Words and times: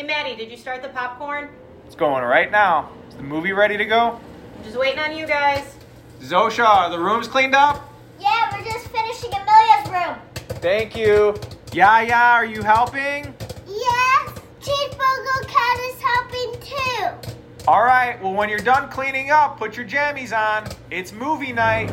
Hey, 0.00 0.06
Maddie, 0.06 0.34
did 0.34 0.50
you 0.50 0.56
start 0.56 0.80
the 0.80 0.88
popcorn? 0.88 1.50
It's 1.84 1.94
going 1.94 2.24
right 2.24 2.50
now. 2.50 2.88
Is 3.10 3.16
the 3.16 3.22
movie 3.22 3.52
ready 3.52 3.76
to 3.76 3.84
go? 3.84 4.18
I'm 4.56 4.64
just 4.64 4.78
waiting 4.78 4.98
on 4.98 5.14
you 5.14 5.26
guys. 5.26 5.76
Zosha, 6.22 6.64
are 6.64 6.88
the 6.88 6.98
rooms 6.98 7.28
cleaned 7.28 7.54
up? 7.54 7.86
Yeah, 8.18 8.50
we're 8.50 8.64
just 8.64 8.88
finishing 8.88 9.30
Amelia's 9.34 9.90
room. 9.90 10.16
Thank 10.62 10.96
you. 10.96 11.38
Yeah, 11.74 12.00
yeah, 12.00 12.32
are 12.32 12.46
you 12.46 12.62
helping? 12.62 13.34
Yes, 13.68 14.38
Cheeseburger 14.62 15.46
Cat 15.46 15.78
is 15.80 16.00
helping 16.00 16.60
too. 16.62 17.68
All 17.68 17.84
right, 17.84 18.18
well, 18.22 18.32
when 18.32 18.48
you're 18.48 18.58
done 18.58 18.88
cleaning 18.88 19.30
up, 19.30 19.58
put 19.58 19.76
your 19.76 19.84
jammies 19.84 20.34
on. 20.34 20.66
It's 20.90 21.12
movie 21.12 21.52
night. 21.52 21.90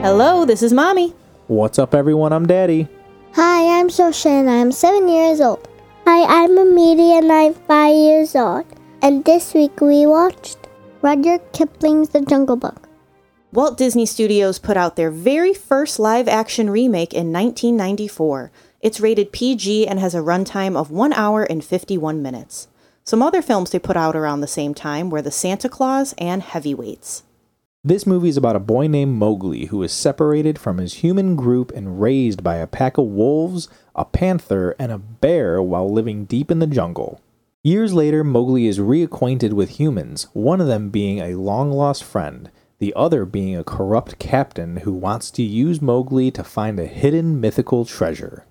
Hello, 0.00 0.46
this 0.46 0.62
is 0.62 0.72
Mommy. 0.72 1.14
What's 1.48 1.80
up, 1.80 1.92
everyone? 1.92 2.32
I'm 2.32 2.46
Daddy. 2.46 2.86
Hi, 3.34 3.80
I'm 3.80 3.88
Zosha 3.88 4.26
and 4.26 4.48
I'm 4.48 4.70
seven 4.70 5.08
years 5.08 5.40
old. 5.40 5.68
Hi, 6.06 6.44
I'm 6.44 6.56
Amelia 6.56 7.16
and 7.16 7.32
I'm 7.32 7.54
five 7.54 7.96
years 7.96 8.36
old. 8.36 8.64
And 9.02 9.24
this 9.24 9.52
week 9.52 9.80
we 9.80 10.06
watched 10.06 10.56
Rudyard 11.02 11.40
Kipling's 11.52 12.10
The 12.10 12.20
Jungle 12.20 12.54
Book. 12.54 12.88
Walt 13.52 13.76
Disney 13.76 14.06
Studios 14.06 14.60
put 14.60 14.76
out 14.76 14.94
their 14.94 15.10
very 15.10 15.52
first 15.52 15.98
live 15.98 16.28
action 16.28 16.70
remake 16.70 17.12
in 17.12 17.32
1994. 17.32 18.52
It's 18.80 19.00
rated 19.00 19.32
PG 19.32 19.88
and 19.88 19.98
has 19.98 20.14
a 20.14 20.18
runtime 20.18 20.76
of 20.76 20.92
1 20.92 21.12
hour 21.12 21.42
and 21.42 21.64
51 21.64 22.22
minutes. 22.22 22.68
Some 23.02 23.20
other 23.20 23.42
films 23.42 23.70
they 23.70 23.80
put 23.80 23.96
out 23.96 24.14
around 24.14 24.42
the 24.42 24.46
same 24.46 24.74
time 24.74 25.10
were 25.10 25.20
The 25.20 25.32
Santa 25.32 25.68
Claus 25.68 26.14
and 26.18 26.40
Heavyweights. 26.40 27.24
This 27.84 28.06
movie 28.06 28.28
is 28.28 28.36
about 28.36 28.54
a 28.54 28.60
boy 28.60 28.86
named 28.86 29.18
Mowgli 29.18 29.66
who 29.66 29.82
is 29.82 29.92
separated 29.92 30.56
from 30.56 30.78
his 30.78 30.94
human 30.94 31.34
group 31.34 31.72
and 31.72 32.00
raised 32.00 32.44
by 32.44 32.58
a 32.58 32.66
pack 32.68 32.96
of 32.96 33.06
wolves, 33.06 33.68
a 33.96 34.04
panther, 34.04 34.76
and 34.78 34.92
a 34.92 34.98
bear 34.98 35.60
while 35.60 35.92
living 35.92 36.24
deep 36.24 36.52
in 36.52 36.60
the 36.60 36.68
jungle. 36.68 37.20
Years 37.64 37.92
later, 37.92 38.22
Mowgli 38.22 38.68
is 38.68 38.78
reacquainted 38.78 39.52
with 39.54 39.80
humans, 39.80 40.28
one 40.32 40.60
of 40.60 40.68
them 40.68 40.90
being 40.90 41.18
a 41.18 41.34
long 41.34 41.72
lost 41.72 42.04
friend, 42.04 42.52
the 42.78 42.94
other 42.94 43.24
being 43.24 43.56
a 43.56 43.64
corrupt 43.64 44.20
captain 44.20 44.76
who 44.78 44.92
wants 44.92 45.32
to 45.32 45.42
use 45.42 45.82
Mowgli 45.82 46.30
to 46.30 46.44
find 46.44 46.78
a 46.78 46.86
hidden 46.86 47.40
mythical 47.40 47.84
treasure. 47.84 48.46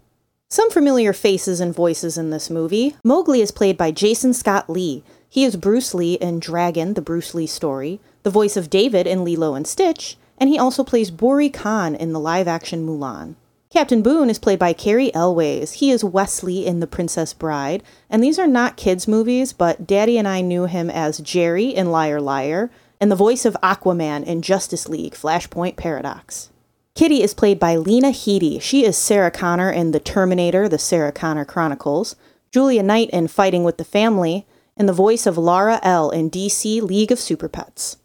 Some 0.49 0.69
familiar 0.69 1.13
faces 1.13 1.61
and 1.61 1.73
voices 1.73 2.17
in 2.17 2.31
this 2.31 2.49
movie. 2.49 2.97
Mowgli 3.05 3.39
is 3.39 3.51
played 3.51 3.77
by 3.77 3.91
Jason 3.91 4.33
Scott 4.33 4.69
Lee. 4.69 5.05
He 5.33 5.45
is 5.45 5.55
Bruce 5.55 5.93
Lee 5.93 6.15
in 6.15 6.41
Dragon, 6.41 6.93
the 6.93 7.01
Bruce 7.01 7.33
Lee 7.33 7.47
story, 7.47 8.01
the 8.23 8.29
voice 8.29 8.57
of 8.57 8.69
David 8.69 9.07
in 9.07 9.23
Lilo 9.23 9.53
and 9.53 9.65
Stitch, 9.65 10.17
and 10.37 10.49
he 10.49 10.59
also 10.59 10.83
plays 10.83 11.09
Bori 11.09 11.49
Khan 11.49 11.95
in 11.95 12.11
the 12.11 12.19
live 12.19 12.49
action 12.49 12.85
Mulan. 12.85 13.35
Captain 13.69 14.01
Boone 14.01 14.29
is 14.29 14.37
played 14.37 14.59
by 14.59 14.73
Cary 14.73 15.09
Elwes. 15.15 15.75
He 15.75 15.89
is 15.89 16.03
Wesley 16.03 16.65
in 16.65 16.81
The 16.81 16.85
Princess 16.85 17.33
Bride, 17.33 17.81
and 18.09 18.21
these 18.21 18.37
are 18.37 18.45
not 18.45 18.75
kids' 18.75 19.07
movies, 19.07 19.53
but 19.53 19.87
Daddy 19.87 20.17
and 20.17 20.27
I 20.27 20.41
knew 20.41 20.65
him 20.65 20.89
as 20.89 21.19
Jerry 21.19 21.67
in 21.67 21.91
Liar 21.91 22.19
Liar, 22.19 22.69
and 22.99 23.09
the 23.09 23.15
voice 23.15 23.45
of 23.45 23.55
Aquaman 23.63 24.25
in 24.25 24.41
Justice 24.41 24.89
League 24.89 25.13
Flashpoint 25.13 25.77
Paradox. 25.77 26.49
Kitty 26.93 27.23
is 27.23 27.33
played 27.33 27.57
by 27.57 27.77
Lena 27.77 28.09
Headey. 28.09 28.61
She 28.61 28.83
is 28.83 28.97
Sarah 28.97 29.31
Connor 29.31 29.71
in 29.71 29.91
The 29.91 30.01
Terminator, 30.01 30.67
The 30.67 30.77
Sarah 30.77 31.13
Connor 31.13 31.45
Chronicles, 31.45 32.17
Julia 32.51 32.83
Knight 32.83 33.09
in 33.11 33.29
Fighting 33.29 33.63
with 33.63 33.77
the 33.77 33.85
Family, 33.85 34.45
and 34.77 34.87
the 34.87 34.93
voice 34.93 35.25
of 35.25 35.37
Lara 35.37 35.79
L 35.83 36.09
in 36.09 36.29
DC 36.29 36.81
League 36.81 37.11
of 37.11 37.19
Super 37.19 37.49
Pets. 37.49 37.97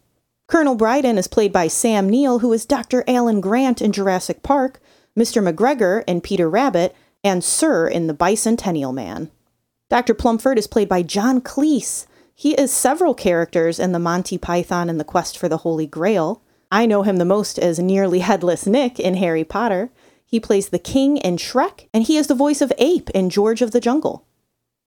Colonel 0.47 0.75
Brydon 0.75 1.17
is 1.17 1.27
played 1.27 1.51
by 1.51 1.67
Sam 1.67 2.09
Neill, 2.09 2.39
who 2.39 2.53
is 2.53 2.65
Dr. 2.65 3.03
Alan 3.07 3.41
Grant 3.41 3.81
in 3.81 3.91
Jurassic 3.91 4.43
Park, 4.43 4.79
Mr. 5.17 5.43
McGregor 5.43 6.03
in 6.07 6.21
Peter 6.21 6.49
Rabbit, 6.49 6.95
and 7.23 7.43
Sir 7.43 7.87
in 7.87 8.07
The 8.07 8.13
Bicentennial 8.13 8.93
Man. 8.93 9.29
Dr. 9.89 10.13
Plumford 10.13 10.57
is 10.57 10.67
played 10.67 10.87
by 10.87 11.01
John 11.01 11.41
Cleese. 11.41 12.05
He 12.33 12.53
is 12.53 12.71
several 12.71 13.13
characters 13.13 13.79
in 13.79 13.93
the 13.93 13.99
Monty 13.99 14.37
Python 14.37 14.89
and 14.89 14.99
the 14.99 15.05
Quest 15.05 15.37
for 15.37 15.49
the 15.49 15.57
Holy 15.57 15.87
Grail. 15.87 16.41
I 16.71 16.85
know 16.85 17.01
him 17.01 17.17
the 17.17 17.25
most 17.25 17.57
as 17.57 17.79
Nearly 17.79 18.19
Headless 18.19 18.67
Nick 18.67 18.99
in 18.99 19.15
Harry 19.15 19.43
Potter. 19.43 19.89
He 20.25 20.39
plays 20.39 20.69
the 20.69 20.79
king 20.79 21.17
in 21.17 21.37
Shrek, 21.37 21.87
and 21.93 22.03
he 22.03 22.17
is 22.17 22.27
the 22.27 22.35
voice 22.35 22.61
of 22.61 22.73
Ape 22.77 23.09
in 23.11 23.29
George 23.29 23.61
of 23.61 23.71
the 23.71 23.79
Jungle. 23.79 24.26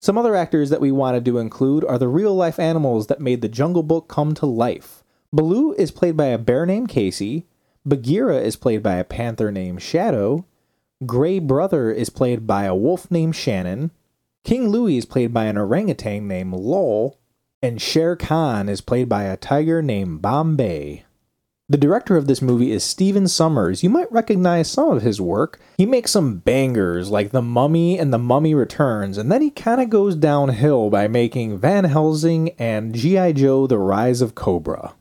Some 0.01 0.17
other 0.17 0.35
actors 0.35 0.71
that 0.71 0.81
we 0.81 0.91
wanted 0.91 1.27
to 1.27 1.37
include 1.37 1.85
are 1.85 1.99
the 1.99 2.09
real 2.09 2.35
life 2.35 2.59
animals 2.59 3.09
that 3.09 3.21
made 3.21 3.43
the 3.43 3.49
Jungle 3.49 3.83
Book 3.83 4.09
come 4.09 4.33
to 4.35 4.47
life. 4.47 5.05
Baloo 5.31 5.75
is 5.75 5.91
played 5.91 6.17
by 6.17 6.27
a 6.27 6.39
bear 6.39 6.65
named 6.65 6.89
Casey, 6.89 7.47
Bagheera 7.85 8.39
is 8.39 8.57
played 8.57 8.83
by 8.83 8.95
a 8.95 9.05
panther 9.05 9.53
named 9.53 9.83
Shadow, 9.83 10.47
Gray 11.05 11.39
Brother 11.39 11.91
is 11.91 12.09
played 12.09 12.47
by 12.47 12.65
a 12.65 12.75
wolf 12.75 13.11
named 13.11 13.37
Shannon, 13.37 13.91
King 14.43 14.69
Louie 14.69 14.97
is 14.97 15.05
played 15.05 15.35
by 15.35 15.45
an 15.45 15.59
orangutan 15.59 16.27
named 16.27 16.55
Lol, 16.55 17.19
and 17.63 17.81
Shere 17.81 18.17
Khan 18.17 18.71
is 18.71 18.81
played 18.81 19.09
by 19.09 19.25
a 19.25 19.37
tiger 19.37 19.83
named 19.83 20.23
Bombay. 20.23 21.05
The 21.71 21.79
director 21.79 22.17
of 22.17 22.27
this 22.27 22.43
movie 22.43 22.73
is 22.73 22.83
Stephen 22.83 23.29
Sommers. 23.29 23.85
You 23.85 23.91
might 23.91 24.11
recognize 24.11 24.69
some 24.69 24.91
of 24.91 25.03
his 25.03 25.21
work. 25.21 25.61
He 25.79 25.87
makes 25.87 26.11
some 26.11 26.39
bangers 26.39 27.11
like 27.11 27.31
The 27.31 27.43
Mummy 27.43 27.97
and 27.97 28.13
The 28.13 28.19
Mummy 28.19 28.57
Returns, 28.57 29.17
and 29.17 29.31
then 29.31 29.41
he 29.41 29.51
kind 29.51 29.81
of 29.81 29.89
goes 29.89 30.17
downhill 30.17 30.91
by 30.91 31.07
making 31.07 31.61
Van 31.61 31.85
Helsing 31.85 32.51
and 32.59 32.93
G.I. 32.93 33.35
Joe 33.35 33.69
The 33.69 33.79
Rise 33.79 34.21
of 34.21 34.35
Cobra. 34.35 34.95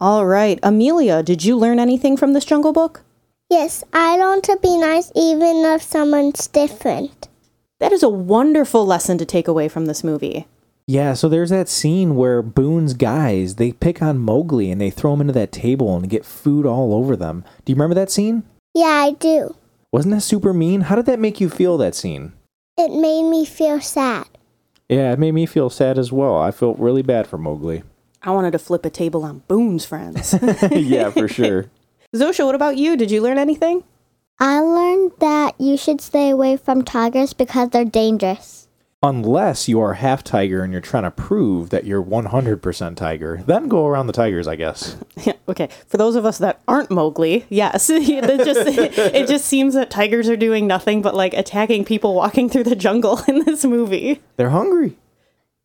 All 0.00 0.24
right, 0.24 0.58
Amelia, 0.62 1.22
did 1.22 1.44
you 1.44 1.58
learn 1.58 1.78
anything 1.78 2.16
from 2.16 2.32
this 2.32 2.46
Jungle 2.46 2.72
Book? 2.72 3.02
Yes, 3.50 3.84
I 3.92 4.16
learned 4.16 4.44
to 4.44 4.58
be 4.62 4.78
nice 4.78 5.12
even 5.14 5.56
if 5.66 5.82
someone's 5.82 6.46
different. 6.46 7.28
That 7.80 7.92
is 7.92 8.02
a 8.02 8.08
wonderful 8.08 8.86
lesson 8.86 9.18
to 9.18 9.26
take 9.26 9.46
away 9.46 9.68
from 9.68 9.84
this 9.84 10.02
movie. 10.02 10.46
Yeah, 10.88 11.12
so 11.12 11.28
there's 11.28 11.50
that 11.50 11.68
scene 11.68 12.16
where 12.16 12.40
Boone's 12.40 12.94
guys, 12.94 13.56
they 13.56 13.72
pick 13.72 14.00
on 14.00 14.18
Mowgli 14.18 14.70
and 14.70 14.80
they 14.80 14.88
throw 14.88 15.12
him 15.12 15.20
into 15.20 15.34
that 15.34 15.52
table 15.52 15.94
and 15.94 16.08
get 16.08 16.24
food 16.24 16.64
all 16.64 16.94
over 16.94 17.14
them. 17.14 17.44
Do 17.66 17.70
you 17.70 17.74
remember 17.74 17.94
that 17.94 18.10
scene? 18.10 18.44
Yeah, 18.72 18.86
I 18.86 19.10
do. 19.12 19.54
Wasn't 19.92 20.14
that 20.14 20.22
super 20.22 20.54
mean? 20.54 20.80
How 20.80 20.96
did 20.96 21.04
that 21.04 21.18
make 21.18 21.42
you 21.42 21.50
feel, 21.50 21.76
that 21.76 21.94
scene? 21.94 22.32
It 22.78 22.90
made 22.90 23.28
me 23.28 23.44
feel 23.44 23.82
sad. 23.82 24.28
Yeah, 24.88 25.12
it 25.12 25.18
made 25.18 25.32
me 25.32 25.44
feel 25.44 25.68
sad 25.68 25.98
as 25.98 26.10
well. 26.10 26.38
I 26.38 26.50
felt 26.52 26.78
really 26.78 27.02
bad 27.02 27.26
for 27.26 27.36
Mowgli. 27.36 27.82
I 28.22 28.30
wanted 28.30 28.52
to 28.52 28.58
flip 28.58 28.86
a 28.86 28.90
table 28.90 29.24
on 29.24 29.42
Boone's 29.46 29.84
friends. 29.84 30.34
yeah, 30.70 31.10
for 31.10 31.28
sure. 31.38 31.66
Zosha, 32.16 32.46
what 32.46 32.54
about 32.54 32.78
you? 32.78 32.96
Did 32.96 33.10
you 33.10 33.20
learn 33.20 33.36
anything? 33.36 33.84
I 34.40 34.60
learned 34.60 35.12
that 35.20 35.60
you 35.60 35.76
should 35.76 36.00
stay 36.00 36.30
away 36.30 36.56
from 36.56 36.82
tigers 36.82 37.34
because 37.34 37.68
they're 37.68 37.84
dangerous. 37.84 38.57
Unless 39.00 39.68
you 39.68 39.80
are 39.80 39.94
half 39.94 40.24
tiger 40.24 40.64
and 40.64 40.72
you're 40.72 40.82
trying 40.82 41.04
to 41.04 41.12
prove 41.12 41.70
that 41.70 41.84
you're 41.84 42.02
100% 42.02 42.96
tiger, 42.96 43.44
then 43.46 43.68
go 43.68 43.86
around 43.86 44.08
the 44.08 44.12
tigers, 44.12 44.48
I 44.48 44.56
guess. 44.56 44.96
Yeah, 45.24 45.32
okay. 45.48 45.68
For 45.88 45.96
those 45.96 46.14
of 46.14 46.24
us 46.24 46.38
that 46.38 46.60
aren't 46.68 46.92
Mowgli, 46.92 47.44
yes, 47.48 47.90
it 47.92 48.44
just 48.44 48.60
it 48.68 49.26
just 49.26 49.46
seems 49.46 49.74
that 49.74 49.90
tigers 49.90 50.28
are 50.28 50.36
doing 50.36 50.68
nothing 50.68 51.02
but 51.02 51.14
like 51.14 51.34
attacking 51.34 51.84
people 51.84 52.14
walking 52.14 52.48
through 52.48 52.62
the 52.64 52.76
jungle 52.76 53.20
in 53.28 53.44
this 53.44 53.64
movie. 53.64 54.20
They're 54.36 54.50
hungry. 54.50 54.96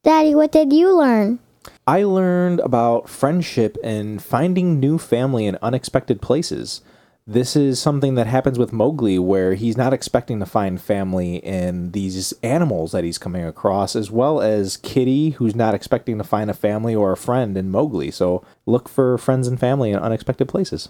Daddy, 0.04 0.34
what 0.34 0.52
did 0.52 0.74
you 0.74 0.98
learn? 0.98 1.38
I 1.86 2.04
learned 2.04 2.62
about 2.62 3.08
friendship 3.08 3.78
and 3.84 4.22
finding 4.22 4.80
new 4.80 4.98
family 4.98 5.46
in 5.46 5.58
unexpected 5.62 6.20
places. 6.20 6.82
This 7.26 7.56
is 7.56 7.80
something 7.80 8.16
that 8.16 8.28
happens 8.28 8.60
with 8.60 8.74
Mowgli, 8.74 9.18
where 9.18 9.54
he's 9.54 9.78
not 9.78 9.94
expecting 9.94 10.40
to 10.40 10.46
find 10.46 10.82
family 10.82 11.38
in 11.38 11.92
these 11.92 12.34
animals 12.44 12.92
that 12.92 13.06
he's 13.06 13.18
coming 13.18 13.46
across, 13.46 13.96
as 13.96 14.12
well 14.12 14.42
as 14.42 14.76
Kitty, 14.76 15.32
who's 15.32 15.56
not 15.56 15.74
expecting 15.74 16.18
to 16.18 16.26
find 16.26 16.50
a 16.50 16.54
family 16.54 16.94
or 16.94 17.14
a 17.14 17.18
friend 17.18 17.56
in 17.56 17.72
Mowgli. 17.72 18.12
So 18.12 18.44
look 18.66 18.90
for 18.90 19.18
friends 19.18 19.48
and 19.48 19.58
family 19.58 19.92
in 19.92 20.00
unexpected 20.00 20.50
places. 20.50 20.90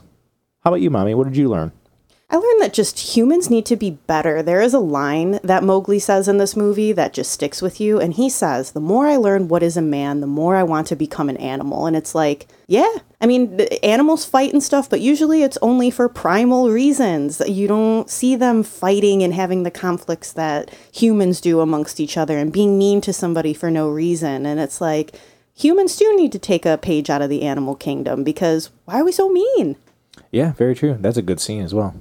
How 0.63 0.71
about 0.71 0.81
you, 0.81 0.89
Mommy? 0.89 1.13
What 1.13 1.25
did 1.25 1.37
you 1.37 1.49
learn? 1.49 1.71
I 2.33 2.37
learned 2.37 2.61
that 2.61 2.73
just 2.73 3.15
humans 3.15 3.51
need 3.51 3.63
to 3.67 3.75
be 3.75 3.91
better. 3.91 4.41
There 4.41 4.59
is 4.59 4.73
a 4.73 4.79
line 4.79 5.39
that 5.43 5.63
Mowgli 5.63 5.99
says 5.99 6.27
in 6.27 6.39
this 6.39 6.55
movie 6.55 6.91
that 6.91 7.13
just 7.13 7.31
sticks 7.31 7.61
with 7.61 7.79
you. 7.79 7.99
And 7.99 8.11
he 8.15 8.27
says, 8.27 8.71
The 8.71 8.79
more 8.79 9.05
I 9.05 9.17
learn 9.17 9.49
what 9.49 9.61
is 9.61 9.77
a 9.77 9.83
man, 9.83 10.19
the 10.19 10.25
more 10.25 10.55
I 10.55 10.63
want 10.63 10.87
to 10.87 10.95
become 10.95 11.29
an 11.29 11.37
animal. 11.37 11.85
And 11.85 11.95
it's 11.95 12.15
like, 12.15 12.47
yeah, 12.65 12.91
I 13.21 13.27
mean, 13.27 13.61
animals 13.83 14.25
fight 14.25 14.51
and 14.51 14.63
stuff, 14.63 14.89
but 14.89 14.99
usually 14.99 15.43
it's 15.43 15.59
only 15.61 15.91
for 15.91 16.09
primal 16.09 16.71
reasons. 16.71 17.39
You 17.47 17.67
don't 17.67 18.09
see 18.09 18.35
them 18.35 18.63
fighting 18.63 19.21
and 19.21 19.35
having 19.35 19.61
the 19.61 19.69
conflicts 19.69 20.33
that 20.33 20.73
humans 20.91 21.39
do 21.39 21.59
amongst 21.59 21.99
each 21.99 22.17
other 22.17 22.39
and 22.39 22.51
being 22.51 22.79
mean 22.79 22.99
to 23.01 23.13
somebody 23.13 23.53
for 23.53 23.69
no 23.69 23.91
reason. 23.91 24.47
And 24.47 24.59
it's 24.59 24.81
like, 24.81 25.15
humans 25.53 25.95
do 25.97 26.15
need 26.15 26.31
to 26.31 26.39
take 26.39 26.65
a 26.65 26.79
page 26.79 27.11
out 27.11 27.21
of 27.21 27.29
the 27.29 27.43
animal 27.43 27.75
kingdom 27.75 28.23
because 28.23 28.71
why 28.85 29.01
are 29.01 29.05
we 29.05 29.11
so 29.11 29.29
mean? 29.29 29.75
Yeah, 30.31 30.53
very 30.53 30.73
true. 30.73 30.97
That's 30.99 31.17
a 31.17 31.21
good 31.21 31.39
scene 31.39 31.61
as 31.61 31.75
well. 31.75 31.93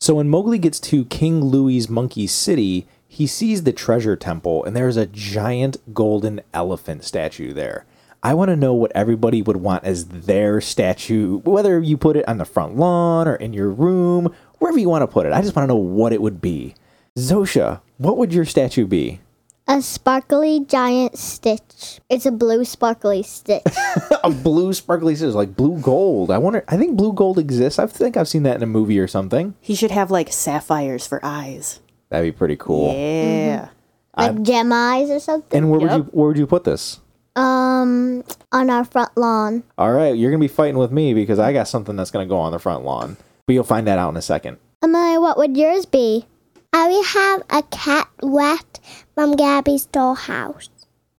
So 0.00 0.14
when 0.14 0.28
Mowgli 0.28 0.58
gets 0.58 0.78
to 0.80 1.04
King 1.06 1.44
Louie's 1.44 1.88
monkey 1.88 2.28
city, 2.28 2.86
he 3.08 3.26
sees 3.26 3.64
the 3.64 3.72
treasure 3.72 4.14
temple 4.14 4.64
and 4.64 4.76
there's 4.76 4.96
a 4.96 5.06
giant 5.06 5.76
golden 5.92 6.40
elephant 6.54 7.02
statue 7.02 7.52
there. 7.52 7.84
I 8.22 8.34
want 8.34 8.50
to 8.50 8.56
know 8.56 8.74
what 8.74 8.92
everybody 8.94 9.42
would 9.42 9.56
want 9.56 9.84
as 9.84 10.06
their 10.06 10.60
statue, 10.60 11.38
whether 11.38 11.80
you 11.80 11.96
put 11.96 12.16
it 12.16 12.28
on 12.28 12.38
the 12.38 12.44
front 12.44 12.76
lawn 12.76 13.26
or 13.26 13.34
in 13.36 13.52
your 13.52 13.70
room 13.70 14.32
wherever 14.58 14.78
you 14.78 14.88
want 14.88 15.02
to 15.02 15.08
put 15.08 15.26
it. 15.26 15.32
I 15.32 15.42
just 15.42 15.56
want 15.56 15.68
to 15.68 15.74
know 15.74 15.80
what 15.80 16.12
it 16.12 16.22
would 16.22 16.40
be. 16.40 16.74
Zosha, 17.16 17.80
what 17.96 18.16
would 18.16 18.32
your 18.32 18.44
statue 18.44 18.86
be? 18.86 19.20
A 19.70 19.82
sparkly 19.82 20.64
giant 20.64 21.18
stitch. 21.18 22.00
It's 22.08 22.24
a 22.24 22.30
blue 22.30 22.64
sparkly 22.64 23.22
stitch. 23.22 23.62
a 24.24 24.30
blue 24.30 24.72
sparkly 24.72 25.14
scissors, 25.14 25.34
like 25.34 25.54
blue 25.56 25.78
gold. 25.78 26.30
I 26.30 26.38
wonder. 26.38 26.64
I 26.68 26.78
think 26.78 26.96
blue 26.96 27.12
gold 27.12 27.38
exists. 27.38 27.78
I 27.78 27.86
think 27.86 28.16
I've 28.16 28.28
seen 28.28 28.44
that 28.44 28.56
in 28.56 28.62
a 28.62 28.66
movie 28.66 28.98
or 28.98 29.06
something. 29.06 29.54
He 29.60 29.74
should 29.74 29.90
have 29.90 30.10
like 30.10 30.32
sapphires 30.32 31.06
for 31.06 31.20
eyes. 31.22 31.80
That'd 32.08 32.32
be 32.32 32.36
pretty 32.36 32.56
cool. 32.56 32.94
Yeah. 32.94 33.68
like 34.16 34.42
gem 34.42 34.72
eyes 34.72 35.10
or 35.10 35.20
something. 35.20 35.56
And 35.56 35.70
where 35.70 35.80
would 35.80 35.92
you 35.92 36.02
where 36.12 36.28
would 36.28 36.38
you 36.38 36.46
put 36.46 36.64
this? 36.64 37.00
Um, 37.36 38.24
on 38.50 38.70
our 38.70 38.84
front 38.84 39.16
lawn. 39.18 39.64
All 39.76 39.92
right, 39.92 40.16
you're 40.16 40.30
gonna 40.30 40.40
be 40.40 40.48
fighting 40.48 40.78
with 40.78 40.90
me 40.90 41.12
because 41.12 41.38
I 41.38 41.52
got 41.52 41.68
something 41.68 41.94
that's 41.94 42.10
gonna 42.10 42.26
go 42.26 42.38
on 42.38 42.52
the 42.52 42.58
front 42.58 42.84
lawn. 42.84 43.18
But 43.46 43.52
you'll 43.52 43.64
find 43.64 43.86
that 43.86 43.98
out 43.98 44.08
in 44.08 44.16
a 44.16 44.22
second. 44.22 44.56
Emily, 44.82 45.18
what 45.18 45.36
would 45.36 45.56
yours 45.58 45.84
be? 45.84 46.26
I 46.72 46.88
will 46.88 47.04
have 47.04 47.42
a 47.50 47.62
cat 47.70 48.08
rat 48.22 48.80
from 49.14 49.36
Gabby's 49.36 49.86
dollhouse. 49.86 50.68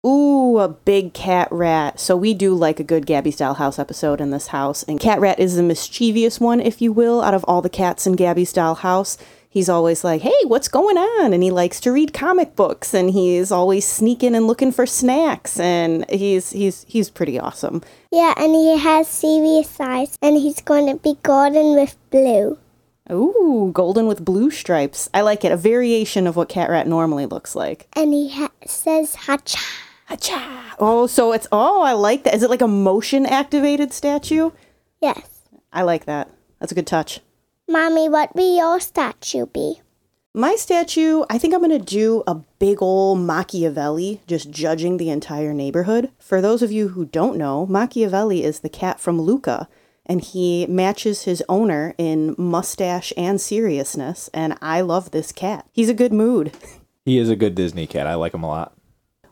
Ooh, 0.07 0.59
a 0.59 0.69
big 0.69 1.13
cat 1.13 1.49
rat. 1.51 1.99
So 1.99 2.17
we 2.17 2.33
do 2.33 2.55
like 2.55 2.79
a 2.79 2.85
good 2.85 3.05
Gabby's 3.05 3.37
Dollhouse 3.37 3.79
episode 3.79 4.21
in 4.21 4.31
this 4.31 4.49
house. 4.49 4.85
And 4.85 5.01
Cat 5.01 5.19
Rat 5.19 5.41
is 5.41 5.57
the 5.57 5.63
mischievous 5.63 6.39
one, 6.39 6.61
if 6.61 6.81
you 6.81 6.93
will, 6.93 7.21
out 7.21 7.35
of 7.35 7.45
all 7.45 7.63
the 7.63 7.69
cats 7.69 8.07
in 8.07 8.15
Gabby's 8.15 8.53
Dollhouse. 8.53 9.19
He's 9.51 9.69
always 9.69 10.05
like, 10.05 10.23
hey, 10.23 10.37
what's 10.45 10.69
going 10.69 10.97
on? 10.97 11.33
And 11.33 11.43
he 11.43 11.51
likes 11.51 11.81
to 11.81 11.91
read 11.91 12.13
comic 12.15 12.55
books 12.55 12.95
and 12.95 13.11
he's 13.11 13.51
always 13.51 13.87
sneaking 13.87 14.37
and 14.37 14.47
looking 14.47 14.71
for 14.71 14.87
snacks 14.87 15.59
and 15.59 16.09
he's 16.11 16.51
he's 16.51 16.85
he's 16.87 17.11
pretty 17.11 17.41
awesome. 17.41 17.83
Yeah, 18.13 18.35
and 18.37 18.55
he 18.55 18.79
has 18.79 19.09
serious 19.09 19.81
eyes, 19.81 20.17
and 20.23 20.37
he's 20.37 20.61
going 20.61 20.87
to 20.87 21.03
be 21.03 21.19
golden 21.23 21.75
with 21.75 21.97
blue. 22.11 22.59
Ooh, 23.11 23.71
golden 23.73 24.07
with 24.07 24.25
blue 24.25 24.51
stripes. 24.51 25.09
I 25.15 25.23
like 25.23 25.45
it. 25.45 25.53
A 25.53 25.57
variation 25.57 26.27
of 26.27 26.37
what 26.37 26.49
Cat 26.49 26.71
Rat 26.71 26.87
normally 26.87 27.27
looks 27.27 27.57
like. 27.57 27.89
And 27.95 28.13
he 28.13 28.31
ha- 28.31 28.51
says 28.67 29.15
hacha. 29.15 29.59
Hacha. 30.07 30.75
Oh, 30.79 31.07
so 31.07 31.33
it's 31.33 31.47
oh, 31.53 31.83
I 31.83 31.93
like 31.93 32.25
that. 32.25 32.35
Is 32.35 32.43
it 32.43 32.51
like 32.51 32.63
a 32.63 32.69
motion 32.69 33.27
activated 33.27 33.93
statue? 33.93 34.51
Yes. 35.01 35.43
I 35.73 35.83
like 35.83 36.07
that. 36.07 36.31
That's 36.59 36.73
a 36.73 36.75
good 36.75 36.87
touch. 36.87 37.21
Mommy, 37.69 38.09
what 38.09 38.35
will 38.35 38.57
your 38.57 38.81
statue 38.81 39.47
be? 39.47 39.83
My 40.35 40.57
statue, 40.57 41.25
I 41.29 41.37
think 41.37 41.53
I'm 41.53 41.61
going 41.61 41.71
to 41.71 41.79
do 41.79 42.23
a 42.27 42.37
big 42.59 42.79
ol' 42.81 43.17
Machiavelli, 43.17 44.21
just 44.27 44.51
judging 44.51 44.97
the 44.97 45.11
entire 45.11 45.53
neighborhood. 45.53 46.11
For 46.19 46.41
those 46.41 46.63
of 46.63 46.71
you 46.71 46.89
who 46.89 47.07
don't 47.07 47.37
know, 47.37 47.67
Machiavelli 47.67 48.45
is 48.45 48.61
the 48.61 48.69
cat 48.69 49.01
from 49.01 49.21
Luca, 49.21 49.69
and 50.09 50.21
he 50.21 50.67
matches 50.67 51.25
his 51.25 51.43
owner 51.49 51.95
in 51.99 52.35
mustache 52.39 53.13
and 53.17 53.41
seriousness, 53.41 54.31
and 54.33 54.57
I 54.63 54.81
love 54.81 55.11
this 55.11 55.33
cat. 55.33 55.67
He's 55.73 55.89
a 55.89 55.95
good 55.95 56.13
mood. 56.13 56.53
He 57.05 57.17
is 57.17 57.31
a 57.31 57.37
good 57.37 57.55
Disney 57.55 57.87
cat. 57.87 58.07
I 58.07 58.17
like 58.17 58.35
him 58.35 58.43
a 58.43 58.49
lot. 58.49 58.77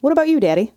What 0.00 0.11
about 0.11 0.28
you, 0.28 0.40
Daddy? 0.40 0.73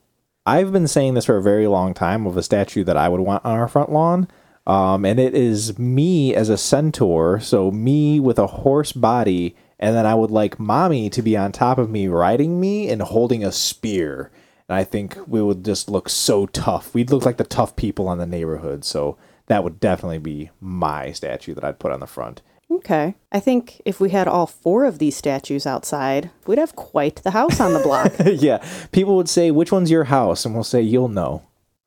I've 0.45 0.73
been 0.73 0.85
saying 0.85 1.13
this 1.13 1.23
for 1.23 1.37
a 1.37 1.41
very 1.41 1.65
long 1.65 1.93
time 1.93 2.27
of 2.27 2.35
a 2.35 2.43
statue 2.43 2.83
that 2.83 2.97
I 2.97 3.07
would 3.07 3.21
want 3.21 3.45
on 3.45 3.57
our 3.57 3.69
front 3.69 3.89
lawn. 3.89 4.27
Um, 4.67 5.05
and 5.05 5.17
it 5.17 5.33
is 5.33 5.79
me 5.79 6.35
as 6.35 6.49
a 6.49 6.57
centaur, 6.57 7.39
so 7.39 7.71
me 7.71 8.19
with 8.19 8.37
a 8.37 8.47
horse 8.47 8.91
body, 8.91 9.55
and 9.79 9.95
then 9.95 10.05
I 10.05 10.13
would 10.13 10.29
like 10.29 10.59
mommy 10.59 11.09
to 11.11 11.21
be 11.21 11.37
on 11.37 11.53
top 11.53 11.77
of 11.77 11.89
me, 11.89 12.09
riding 12.09 12.59
me 12.59 12.89
and 12.89 13.01
holding 13.01 13.45
a 13.45 13.51
spear. 13.53 14.29
And 14.67 14.75
I 14.75 14.83
think 14.83 15.17
we 15.25 15.41
would 15.41 15.63
just 15.63 15.89
look 15.89 16.09
so 16.09 16.47
tough. 16.47 16.93
We'd 16.93 17.11
look 17.11 17.25
like 17.25 17.37
the 17.37 17.45
tough 17.45 17.77
people 17.77 18.09
on 18.09 18.17
the 18.17 18.25
neighborhood. 18.25 18.83
So 18.83 19.17
that 19.49 19.63
would 19.63 19.79
definitely 19.79 20.19
be 20.19 20.51
my 20.61 21.11
statue 21.11 21.53
that 21.55 21.63
I'd 21.63 21.79
put 21.79 21.91
on 21.91 21.99
the 21.99 22.07
front. 22.07 22.41
Okay. 22.71 23.15
I 23.31 23.39
think 23.39 23.81
if 23.83 23.99
we 23.99 24.11
had 24.11 24.27
all 24.27 24.45
four 24.45 24.85
of 24.85 24.99
these 24.99 25.17
statues 25.17 25.65
outside, 25.65 26.29
we'd 26.45 26.59
have 26.59 26.75
quite 26.75 27.17
the 27.17 27.31
house 27.31 27.59
on 27.59 27.73
the 27.73 27.79
block. 27.79 28.13
yeah, 28.25 28.63
people 28.91 29.17
would 29.17 29.27
say, 29.27 29.49
"Which 29.51 29.71
one's 29.71 29.91
your 29.91 30.05
house?" 30.05 30.45
And 30.45 30.53
we'll 30.53 30.63
say, 30.63 30.81
"You'll 30.81 31.09
know." 31.09 31.41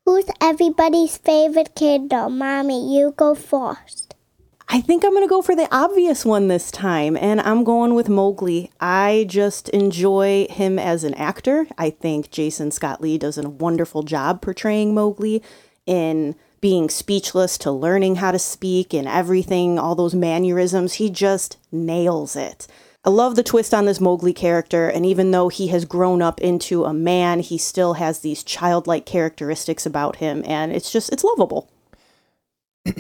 Who's 0.05 0.25
everybody's 0.41 1.17
favorite 1.17 1.77
kid, 1.77 2.11
though? 2.11 2.29
Mommy, 2.29 2.97
you 2.97 3.15
go 3.17 3.37
first. 3.37 4.17
I 4.69 4.81
think 4.81 5.05
I'm 5.05 5.13
going 5.13 5.23
to 5.23 5.29
go 5.29 5.43
for 5.43 5.55
the 5.55 5.69
obvious 5.71 6.25
one 6.25 6.49
this 6.49 6.73
time, 6.73 7.17
and 7.17 7.41
I'm 7.43 7.63
going 7.63 7.95
with 7.95 8.09
Mowgli. 8.09 8.73
I 8.81 9.27
just 9.29 9.69
enjoy 9.69 10.49
him 10.51 10.79
as 10.79 11.05
an 11.05 11.15
actor. 11.15 11.69
I 11.79 11.91
think 11.91 12.33
Jason 12.33 12.73
Scott 12.73 13.01
Lee 13.01 13.19
does 13.19 13.39
a 13.39 13.49
wonderful 13.49 14.03
job 14.03 14.43
portraying 14.43 14.95
Mowgli 14.95 15.43
in 15.87 16.35
being 16.63 16.89
speechless 16.89 17.59
to 17.59 17.71
learning 17.71 18.17
how 18.17 18.31
to 18.31 18.39
speak 18.39 18.95
and 18.95 19.07
everything, 19.07 19.79
all 19.79 19.95
those 19.95 20.15
mannerisms. 20.15 20.95
He 20.95 21.11
just 21.11 21.59
nails 21.71 22.35
it. 22.35 22.67
I 23.05 23.11
love 23.11 23.37
the 23.37 23.43
twist 23.43 23.75
on 23.75 23.85
this 23.85 24.01
Mowgli 24.01 24.33
character, 24.33 24.89
and 24.89 25.05
even 25.05 25.33
though 25.33 25.49
he 25.49 25.67
has 25.69 25.85
grown 25.85 26.23
up 26.23 26.41
into 26.41 26.85
a 26.85 26.95
man, 26.95 27.41
he 27.41 27.59
still 27.59 27.95
has 27.95 28.21
these 28.21 28.45
childlike 28.45 29.05
characteristics 29.05 29.85
about 29.85 30.17
him, 30.17 30.43
and 30.47 30.73
it's 30.73 30.91
just, 30.91 31.13
it's 31.13 31.25
lovable. 31.25 31.69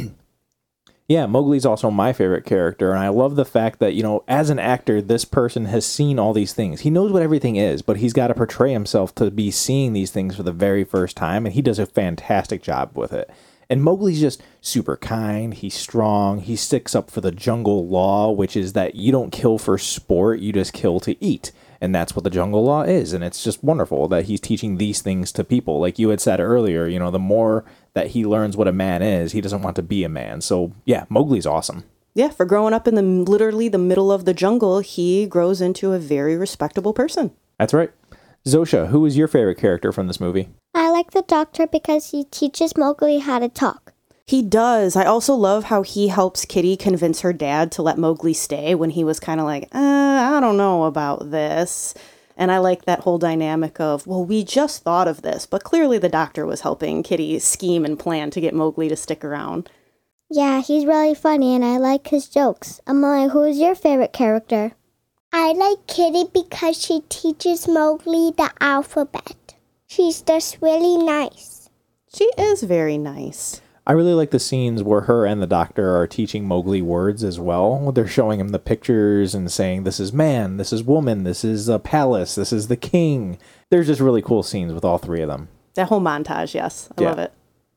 Yeah, 1.08 1.26
Mowgli's 1.26 1.66
also 1.66 1.90
my 1.90 2.14
favorite 2.14 2.46
character, 2.46 2.90
and 2.90 2.98
I 2.98 3.08
love 3.08 3.36
the 3.36 3.44
fact 3.44 3.80
that, 3.80 3.92
you 3.92 4.02
know, 4.02 4.24
as 4.26 4.48
an 4.48 4.58
actor, 4.58 5.02
this 5.02 5.26
person 5.26 5.66
has 5.66 5.84
seen 5.84 6.18
all 6.18 6.32
these 6.32 6.54
things. 6.54 6.80
He 6.80 6.90
knows 6.90 7.12
what 7.12 7.20
everything 7.20 7.56
is, 7.56 7.82
but 7.82 7.98
he's 7.98 8.14
got 8.14 8.28
to 8.28 8.34
portray 8.34 8.72
himself 8.72 9.14
to 9.16 9.30
be 9.30 9.50
seeing 9.50 9.92
these 9.92 10.10
things 10.10 10.36
for 10.36 10.42
the 10.42 10.52
very 10.52 10.84
first 10.84 11.14
time, 11.14 11.44
and 11.44 11.54
he 11.54 11.60
does 11.60 11.78
a 11.78 11.84
fantastic 11.84 12.62
job 12.62 12.92
with 12.94 13.12
it. 13.12 13.28
And 13.72 13.82
Mowgli's 13.82 14.20
just 14.20 14.42
super 14.60 14.98
kind, 14.98 15.54
he's 15.54 15.72
strong, 15.72 16.40
he 16.40 16.56
sticks 16.56 16.94
up 16.94 17.10
for 17.10 17.22
the 17.22 17.32
jungle 17.32 17.88
law, 17.88 18.30
which 18.30 18.54
is 18.54 18.74
that 18.74 18.96
you 18.96 19.10
don't 19.10 19.32
kill 19.32 19.56
for 19.56 19.78
sport, 19.78 20.40
you 20.40 20.52
just 20.52 20.74
kill 20.74 21.00
to 21.00 21.16
eat. 21.24 21.52
And 21.80 21.94
that's 21.94 22.14
what 22.14 22.22
the 22.22 22.28
jungle 22.28 22.62
law 22.62 22.82
is. 22.82 23.14
And 23.14 23.24
it's 23.24 23.42
just 23.42 23.64
wonderful 23.64 24.08
that 24.08 24.26
he's 24.26 24.42
teaching 24.42 24.76
these 24.76 25.00
things 25.00 25.32
to 25.32 25.42
people. 25.42 25.80
Like 25.80 25.98
you 25.98 26.10
had 26.10 26.20
said 26.20 26.38
earlier, 26.38 26.86
you 26.86 26.98
know, 26.98 27.10
the 27.10 27.18
more 27.18 27.64
that 27.94 28.08
he 28.08 28.26
learns 28.26 28.58
what 28.58 28.68
a 28.68 28.72
man 28.72 29.00
is, 29.00 29.32
he 29.32 29.40
doesn't 29.40 29.62
want 29.62 29.76
to 29.76 29.82
be 29.82 30.04
a 30.04 30.08
man. 30.10 30.42
So, 30.42 30.72
yeah, 30.84 31.06
Mowgli's 31.08 31.46
awesome. 31.46 31.84
Yeah, 32.12 32.28
for 32.28 32.44
growing 32.44 32.74
up 32.74 32.86
in 32.86 32.94
the 32.94 33.00
literally 33.00 33.70
the 33.70 33.78
middle 33.78 34.12
of 34.12 34.26
the 34.26 34.34
jungle, 34.34 34.80
he 34.80 35.24
grows 35.24 35.62
into 35.62 35.94
a 35.94 35.98
very 35.98 36.36
respectable 36.36 36.92
person. 36.92 37.30
That's 37.58 37.72
right. 37.72 37.90
Zosha, 38.46 38.88
who 38.88 39.06
is 39.06 39.16
your 39.16 39.28
favorite 39.28 39.56
character 39.56 39.92
from 39.92 40.08
this 40.08 40.20
movie? 40.20 40.50
I 40.74 40.90
like 40.90 41.10
the 41.10 41.22
doctor 41.22 41.66
because 41.66 42.10
he 42.10 42.24
teaches 42.24 42.76
Mowgli 42.76 43.18
how 43.18 43.38
to 43.38 43.48
talk. 43.48 43.92
He 44.26 44.42
does. 44.42 44.96
I 44.96 45.04
also 45.04 45.34
love 45.34 45.64
how 45.64 45.82
he 45.82 46.08
helps 46.08 46.44
Kitty 46.44 46.76
convince 46.76 47.20
her 47.20 47.32
dad 47.32 47.70
to 47.72 47.82
let 47.82 47.98
Mowgli 47.98 48.32
stay 48.32 48.74
when 48.74 48.90
he 48.90 49.04
was 49.04 49.20
kind 49.20 49.40
of 49.40 49.46
like, 49.46 49.64
uh, 49.74 49.78
I 49.78 50.40
don't 50.40 50.56
know 50.56 50.84
about 50.84 51.30
this. 51.30 51.92
And 52.36 52.50
I 52.50 52.58
like 52.58 52.86
that 52.86 53.00
whole 53.00 53.18
dynamic 53.18 53.78
of, 53.78 54.06
well, 54.06 54.24
we 54.24 54.42
just 54.42 54.82
thought 54.82 55.06
of 55.06 55.20
this, 55.20 55.44
but 55.44 55.64
clearly 55.64 55.98
the 55.98 56.08
doctor 56.08 56.46
was 56.46 56.62
helping 56.62 57.02
Kitty 57.02 57.38
scheme 57.40 57.84
and 57.84 57.98
plan 57.98 58.30
to 58.30 58.40
get 58.40 58.54
Mowgli 58.54 58.88
to 58.88 58.96
stick 58.96 59.22
around. 59.22 59.68
Yeah, 60.30 60.62
he's 60.62 60.86
really 60.86 61.14
funny 61.14 61.54
and 61.54 61.62
I 61.62 61.76
like 61.76 62.08
his 62.08 62.28
jokes. 62.28 62.80
Emily, 62.86 63.28
who 63.28 63.42
is 63.42 63.58
your 63.58 63.74
favorite 63.74 64.14
character? 64.14 64.72
I 65.30 65.52
like 65.52 65.86
Kitty 65.86 66.24
because 66.32 66.80
she 66.80 67.02
teaches 67.10 67.68
Mowgli 67.68 68.30
the 68.30 68.50
alphabet. 68.60 69.36
She's 69.94 70.22
just 70.22 70.56
really 70.62 70.96
nice. 70.96 71.68
She 72.14 72.24
is 72.38 72.62
very 72.62 72.96
nice. 72.96 73.60
I 73.86 73.92
really 73.92 74.14
like 74.14 74.30
the 74.30 74.38
scenes 74.38 74.82
where 74.82 75.02
her 75.02 75.26
and 75.26 75.42
the 75.42 75.46
doctor 75.46 75.94
are 75.98 76.06
teaching 76.06 76.46
Mowgli 76.48 76.80
words 76.80 77.22
as 77.22 77.38
well. 77.38 77.92
They're 77.92 78.08
showing 78.08 78.40
him 78.40 78.48
the 78.48 78.58
pictures 78.58 79.34
and 79.34 79.52
saying, 79.52 79.84
This 79.84 80.00
is 80.00 80.10
man, 80.10 80.56
this 80.56 80.72
is 80.72 80.82
woman, 80.82 81.24
this 81.24 81.44
is 81.44 81.68
a 81.68 81.78
palace, 81.78 82.36
this 82.36 82.54
is 82.54 82.68
the 82.68 82.76
king. 82.76 83.36
There's 83.68 83.86
just 83.86 84.00
really 84.00 84.22
cool 84.22 84.42
scenes 84.42 84.72
with 84.72 84.82
all 84.82 84.96
three 84.96 85.20
of 85.20 85.28
them. 85.28 85.48
That 85.74 85.88
whole 85.88 86.00
montage, 86.00 86.54
yes. 86.54 86.88
I 86.96 87.02
Yeah. 87.02 87.08
love 87.10 87.18
it. 87.18 87.32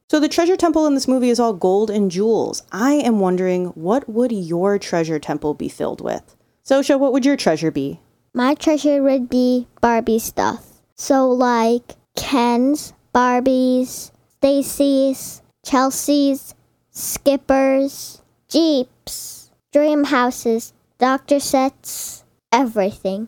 So 0.10 0.22
the 0.22 0.29
treasure 0.29 0.55
temple 0.55 0.88
in 0.88 0.93
this 0.93 1.10
movie 1.10 1.29
is 1.31 1.39
all 1.41 1.51
gold 1.51 1.89
and 1.89 2.10
jewels. 2.10 2.63
I 2.72 2.93
am 2.93 3.19
wondering, 3.19 3.65
what 3.75 4.07
would 4.07 4.31
your 4.31 4.79
treasure 4.79 5.19
temple 5.19 5.53
be 5.53 5.67
filled 5.67 6.00
with? 6.00 6.38
Zosha, 6.65 6.98
what 6.98 7.12
would 7.12 7.25
your 7.25 7.36
treasure 7.36 7.72
be? 7.72 8.00
My 8.34 8.53
treasure 8.53 9.03
would 9.03 9.29
be 9.29 9.67
Barbie 9.81 10.19
stuff. 10.19 10.81
So, 10.95 11.29
like 11.29 11.95
Ken's, 12.15 12.93
Barbie's, 13.13 14.12
Stacy's, 14.38 15.41
Chelsea's, 15.65 16.53
Skipper's, 16.91 18.22
Jeeps, 18.48 19.51
dream 19.74 20.05
houses, 20.05 20.74
doctor 20.98 21.39
sets, 21.39 22.24
everything. 22.51 23.27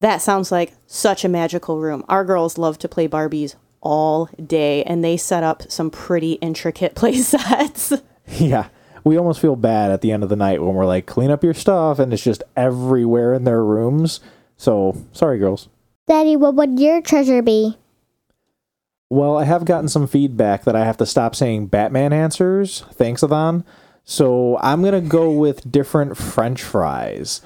That 0.00 0.22
sounds 0.22 0.50
like 0.50 0.72
such 0.86 1.24
a 1.24 1.28
magical 1.28 1.78
room. 1.78 2.04
Our 2.08 2.24
girls 2.24 2.58
love 2.58 2.78
to 2.78 2.88
play 2.88 3.06
Barbies 3.06 3.56
all 3.80 4.28
day, 4.44 4.82
and 4.84 5.04
they 5.04 5.16
set 5.16 5.42
up 5.42 5.70
some 5.70 5.90
pretty 5.90 6.32
intricate 6.34 6.94
play 6.96 7.14
sets. 7.16 7.92
Yeah. 8.26 8.68
We 9.04 9.18
almost 9.18 9.40
feel 9.40 9.56
bad 9.56 9.90
at 9.90 10.00
the 10.00 10.12
end 10.12 10.22
of 10.22 10.28
the 10.28 10.36
night 10.36 10.62
when 10.62 10.74
we're 10.74 10.86
like, 10.86 11.06
clean 11.06 11.30
up 11.30 11.42
your 11.42 11.54
stuff, 11.54 11.98
and 11.98 12.12
it's 12.12 12.22
just 12.22 12.44
everywhere 12.56 13.34
in 13.34 13.44
their 13.44 13.64
rooms. 13.64 14.20
So, 14.56 14.96
sorry, 15.12 15.38
girls. 15.38 15.68
Daddy, 16.06 16.36
what 16.36 16.54
would 16.54 16.78
your 16.78 17.00
treasure 17.00 17.42
be? 17.42 17.76
Well, 19.12 19.36
I 19.36 19.44
have 19.44 19.66
gotten 19.66 19.90
some 19.90 20.06
feedback 20.06 20.64
that 20.64 20.74
I 20.74 20.86
have 20.86 20.96
to 20.96 21.04
stop 21.04 21.36
saying 21.36 21.66
Batman 21.66 22.14
answers. 22.14 22.80
Thanks, 22.94 23.20
Adhan. 23.20 23.62
So 24.04 24.56
I'm 24.62 24.82
gonna 24.82 25.02
go 25.02 25.30
with 25.30 25.70
different 25.70 26.16
French 26.16 26.62
fries. 26.62 27.42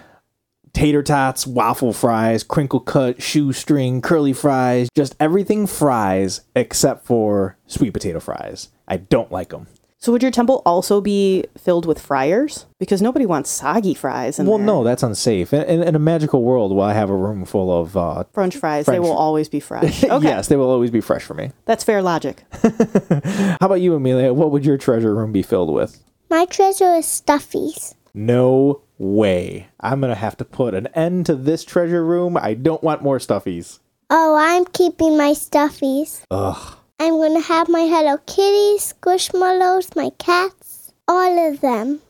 Tater 0.73 1.02
tots, 1.02 1.44
waffle 1.44 1.92
fries, 1.92 2.44
crinkle 2.44 2.78
cut, 2.78 3.20
shoestring, 3.20 4.00
curly 4.00 4.32
fries, 4.32 4.88
just 4.94 5.16
everything 5.18 5.66
fries 5.66 6.42
except 6.54 7.04
for 7.04 7.56
sweet 7.66 7.90
potato 7.90 8.20
fries. 8.20 8.68
I 8.87 8.99
don't 8.99 9.32
like 9.32 9.49
them. 9.49 9.66
So 9.98 10.12
would 10.12 10.22
your 10.22 10.30
temple 10.30 10.62
also 10.66 11.00
be 11.00 11.44
filled 11.56 11.86
with 11.86 11.98
fryers? 12.00 12.66
Because 12.78 13.00
nobody 13.00 13.24
wants 13.26 13.50
soggy 13.50 13.94
fries 13.94 14.38
in 14.38 14.46
Well, 14.46 14.58
there. 14.58 14.66
no, 14.66 14.84
that's 14.84 15.02
unsafe. 15.02 15.52
In, 15.54 15.62
in, 15.62 15.82
in 15.82 15.94
a 15.96 15.98
magical 15.98 16.42
world, 16.42 16.74
where 16.76 16.86
I 16.86 16.92
have 16.92 17.08
a 17.10 17.16
room 17.16 17.44
full 17.46 17.72
of 17.80 17.96
uh, 17.96 18.24
French 18.32 18.56
fries, 18.56 18.86
they 18.86 19.00
will 19.00 19.12
always 19.16 19.48
be 19.48 19.58
fresh. 19.60 20.04
Okay, 20.16 20.28
yes, 20.28 20.48
they 20.48 20.56
will 20.56 20.70
always 20.70 20.90
be 20.90 21.00
fresh 21.00 21.22
for 21.24 21.34
me. 21.34 21.50
that's 21.64 21.82
fair 21.82 22.02
logic. 22.02 22.44
How 22.62 23.56
about 23.62 23.80
you, 23.80 23.94
Amelia? 23.94 24.32
What 24.34 24.50
would 24.52 24.64
your 24.66 24.76
treasure 24.78 25.14
room 25.14 25.32
be 25.32 25.42
filled 25.42 25.72
with? 25.72 26.02
My 26.30 26.44
treasure 26.44 26.94
is 26.94 27.06
stuffies. 27.06 27.94
No 28.14 28.82
way. 28.98 29.68
I'm 29.80 30.00
gonna 30.00 30.14
have 30.14 30.36
to 30.38 30.44
put 30.44 30.74
an 30.74 30.86
end 30.88 31.26
to 31.26 31.34
this 31.34 31.64
treasure 31.64 32.04
room. 32.04 32.36
I 32.36 32.54
don't 32.54 32.82
want 32.82 33.02
more 33.02 33.18
stuffies. 33.18 33.78
Oh, 34.10 34.36
I'm 34.38 34.64
keeping 34.66 35.16
my 35.18 35.32
stuffies. 35.32 36.22
Ugh. 36.30 36.76
I'm 36.98 37.18
gonna 37.18 37.40
have 37.40 37.68
my 37.68 37.80
Hello 37.80 38.16
Kitty, 38.26 38.78
Squishmallows, 38.78 39.94
my 39.94 40.10
cats, 40.18 40.92
all 41.06 41.48
of 41.50 41.60
them. 41.60 42.00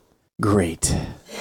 Great. 0.40 0.95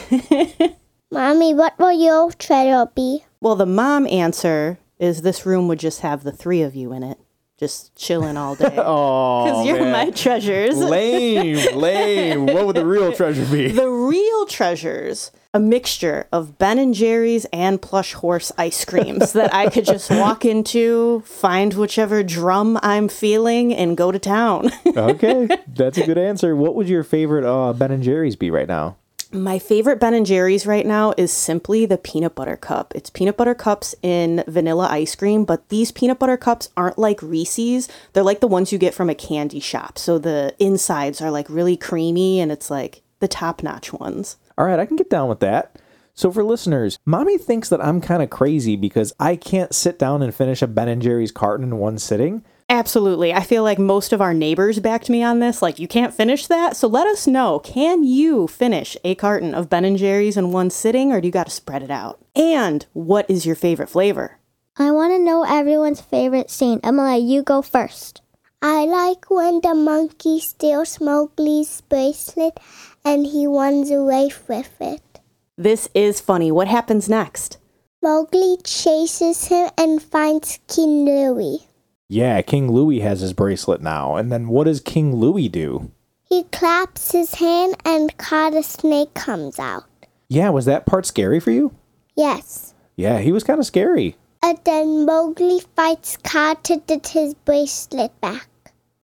Mommy, 1.12 1.54
what 1.54 1.78
will 1.78 1.92
your 1.92 2.32
treasure 2.32 2.88
be? 2.96 3.24
Well, 3.40 3.56
the 3.56 3.68
mom 3.68 4.08
answer 4.08 4.80
is 4.98 5.22
this 5.22 5.46
room 5.46 5.68
would 5.68 5.78
just 5.78 6.02
have 6.02 6.24
the 6.24 6.32
three 6.32 6.64
of 6.64 6.76
you 6.76 6.92
in 6.92 7.04
it, 7.04 7.20
just 7.58 7.96
chilling 7.96 8.38
all 8.38 8.56
day. 8.56 8.76
Oh, 8.78 9.46
Because 9.46 9.66
you're 9.66 9.80
man. 9.80 9.92
my 9.92 10.10
treasures. 10.12 10.78
lame, 10.96 11.76
lame. 11.78 12.46
What 12.48 12.66
would 12.68 12.76
the 12.76 12.86
real 12.86 13.14
treasure 13.14 13.46
be? 13.46 13.70
the 13.72 13.88
real 13.90 14.46
treasures, 14.46 15.32
a 15.54 15.60
mixture 15.60 16.28
of 16.34 16.58
Ben 16.58 16.78
and 16.78 16.94
Jerry's 16.94 17.46
and 17.54 17.82
plush 17.82 18.14
horse 18.14 18.52
ice 18.58 18.84
creams 18.84 19.32
that 19.34 19.54
I 19.54 19.70
could 19.70 19.86
just 19.86 20.10
walk 20.12 20.44
into, 20.46 21.22
find 21.26 21.74
whichever 21.74 22.24
drum 22.24 22.78
I'm 22.84 23.08
feeling, 23.08 23.74
and 23.74 23.96
go 23.96 24.12
to 24.12 24.20
town. 24.20 24.72
okay, 24.86 25.48
that's 25.68 25.98
a 25.98 26.06
good 26.06 26.18
answer. 26.18 26.56
What 26.56 26.76
would 26.76 26.90
your 26.90 27.04
favorite 27.04 27.46
uh, 27.46 27.72
Ben 27.74 27.92
and 27.92 28.04
Jerry's 28.04 28.36
be 28.36 28.52
right 28.52 28.68
now? 28.68 28.98
My 29.36 29.60
favorite 29.60 30.00
Ben 30.00 30.14
and 30.14 30.26
Jerry's 30.26 30.66
right 30.66 30.86
now 30.86 31.14
is 31.18 31.30
simply 31.30 31.86
the 31.86 31.98
peanut 31.98 32.36
butter 32.36 32.56
cup. 32.56 32.94
It's 32.96 33.10
peanut 33.10 33.36
butter 33.36 33.54
cups 33.54 33.94
in 34.02 34.46
vanilla 34.48 34.88
ice 34.90 35.14
cream, 35.14 35.44
but 35.44 35.68
these 35.68 35.92
peanut 35.92 36.20
butter 36.20 36.38
cups 36.38 36.70
aren't 36.78 36.98
like 36.98 37.22
Reese's. 37.22 37.90
They're 38.14 38.24
like 38.24 38.40
the 38.40 38.48
ones 38.48 38.72
you 38.72 38.78
get 38.78 38.94
from 38.94 39.10
a 39.10 39.16
candy 39.16 39.60
shop. 39.60 39.98
So 39.98 40.18
the 40.18 40.56
insides 40.58 41.22
are 41.22 41.32
like 41.32 41.50
really 41.50 41.76
creamy 41.76 42.40
and 42.40 42.50
it's 42.50 42.72
like 42.72 43.02
the 43.20 43.28
top 43.28 43.62
notch 43.62 43.92
ones. 43.92 44.38
All 44.58 44.66
right, 44.66 44.80
I 44.80 44.86
can 44.86 44.96
get 44.96 45.10
down 45.10 45.28
with 45.28 45.42
that. 45.42 45.76
So 46.14 46.32
for 46.32 46.46
listeners, 46.46 46.98
mommy 47.06 47.38
thinks 47.38 47.68
that 47.68 47.84
I'm 47.84 48.00
kind 48.00 48.24
of 48.24 48.30
crazy 48.30 48.78
because 48.78 49.12
I 49.20 49.36
can't 49.36 49.76
sit 49.76 50.00
down 50.00 50.22
and 50.22 50.34
finish 50.34 50.62
a 50.62 50.68
Ben 50.68 50.88
and 50.88 51.02
Jerry's 51.02 51.34
carton 51.34 51.66
in 51.66 51.78
one 51.78 51.98
sitting. 51.98 52.46
Absolutely. 52.68 53.32
I 53.32 53.42
feel 53.42 53.62
like 53.62 53.78
most 53.78 54.12
of 54.12 54.22
our 54.22 54.34
neighbors 54.34 54.80
backed 54.80 55.10
me 55.10 55.22
on 55.22 55.40
this. 55.40 55.62
Like, 55.62 55.78
you 55.78 55.88
can't 55.88 56.14
finish 56.14 56.48
that. 56.48 56.76
So 56.76 56.88
let 56.88 57.06
us 57.06 57.28
know. 57.28 57.60
Can 57.60 58.04
you 58.04 58.48
finish 58.48 58.98
a 59.04 59.14
carton 59.16 59.54
of 59.54 59.70
Ben 59.70 59.86
and 59.86 59.98
Jerry's 59.98 60.36
in 60.36 60.52
one 60.52 60.72
sitting, 60.72 61.12
or 61.12 61.22
do 61.22 61.28
you 61.28 61.32
got 61.32 61.46
to 61.46 61.52
spread 61.52 61.84
it 61.84 61.92
out? 61.92 62.20
And 62.36 62.86
what 62.94 63.30
is 63.30 63.46
your 63.46 63.56
favorite 63.56 63.90
flavor? 63.90 64.40
I 64.78 64.92
want 64.92 65.14
to 65.14 65.20
know 65.20 65.44
everyone's 65.44 66.02
favorite 66.02 66.50
scene. 66.50 66.80
Emily, 66.84 67.20
you 67.20 67.44
go 67.44 67.62
first. 67.62 68.22
I 68.62 68.86
like 68.86 69.30
when 69.30 69.62
the 69.62 69.76
monkey 69.76 70.40
steals 70.40 71.00
Mowgli's 71.00 71.82
bracelet 71.82 72.60
and 73.06 73.28
he 73.28 73.46
runs 73.46 73.92
away 73.92 74.32
with 74.50 74.82
it. 74.82 75.20
This 75.56 75.88
is 75.94 76.20
funny. 76.20 76.52
What 76.52 76.68
happens 76.68 77.08
next? 77.08 77.60
Mowgli 78.02 78.58
chases 78.64 79.46
him 79.46 79.70
and 79.78 80.02
finds 80.02 80.60
King 80.68 81.06
Louie. 81.06 81.60
Yeah, 82.08 82.42
King 82.42 82.72
Louie 82.72 83.00
has 83.00 83.22
his 83.22 83.34
bracelet 83.34 83.82
now. 83.82 84.16
And 84.16 84.32
then 84.32 84.48
what 84.48 84.66
does 84.66 84.80
King 84.80 85.16
Louie 85.16 85.50
do? 85.50 85.92
He 86.24 86.44
claps 86.44 87.12
his 87.12 87.36
hand 87.36 87.76
and 87.84 88.16
Kata 88.18 88.64
Snake 88.64 89.14
comes 89.14 89.60
out. 89.60 89.86
Yeah, 90.28 90.50
was 90.50 90.66
that 90.66 90.86
part 90.86 91.06
scary 91.06 91.40
for 91.40 91.52
you? 91.52 91.74
Yes. 92.16 92.74
Yeah, 92.96 93.20
he 93.20 93.32
was 93.32 93.44
kind 93.44 93.60
of 93.60 93.66
scary. 93.66 94.16
And 94.42 94.60
then 94.64 95.06
Mowgli 95.06 95.62
fights 95.76 96.18
Kaa 96.18 96.56
to 96.64 96.78
get 96.86 97.08
his 97.10 97.34
bracelet 97.34 98.20
back. 98.22 98.48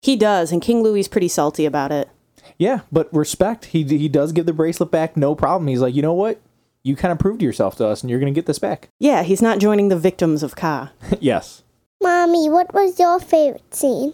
He 0.02 0.16
does, 0.16 0.52
and 0.52 0.62
King 0.62 0.84
Louie's 0.84 1.08
pretty 1.08 1.28
salty 1.28 1.66
about 1.66 1.92
it. 1.92 2.10
Yeah, 2.58 2.82
but 2.92 3.12
respect. 3.14 3.66
He 3.66 3.84
he 3.84 4.08
does 4.08 4.32
give 4.32 4.46
the 4.46 4.54
bracelet 4.54 4.92
back, 4.92 5.18
no 5.18 5.34
problem. 5.36 5.68
He's 5.68 5.82
like, 5.82 5.96
you 5.96 6.02
know 6.02 6.14
what? 6.14 6.40
You 6.84 6.96
kind 6.96 7.12
of 7.12 7.20
proved 7.20 7.42
yourself 7.42 7.76
to 7.78 7.88
us, 7.88 8.02
and 8.02 8.10
you're 8.10 8.20
gonna 8.20 8.32
get 8.32 8.46
this 8.46 8.60
back. 8.60 8.90
Yeah, 9.00 9.24
he's 9.24 9.42
not 9.42 9.60
joining 9.60 9.90
the 9.90 9.98
victims 9.98 10.44
of 10.44 10.56
Kaa. 10.56 10.92
yes. 11.20 11.64
Mommy, 12.02 12.50
what 12.50 12.74
was 12.74 13.00
your 13.00 13.20
favorite 13.20 13.74
scene? 13.74 14.14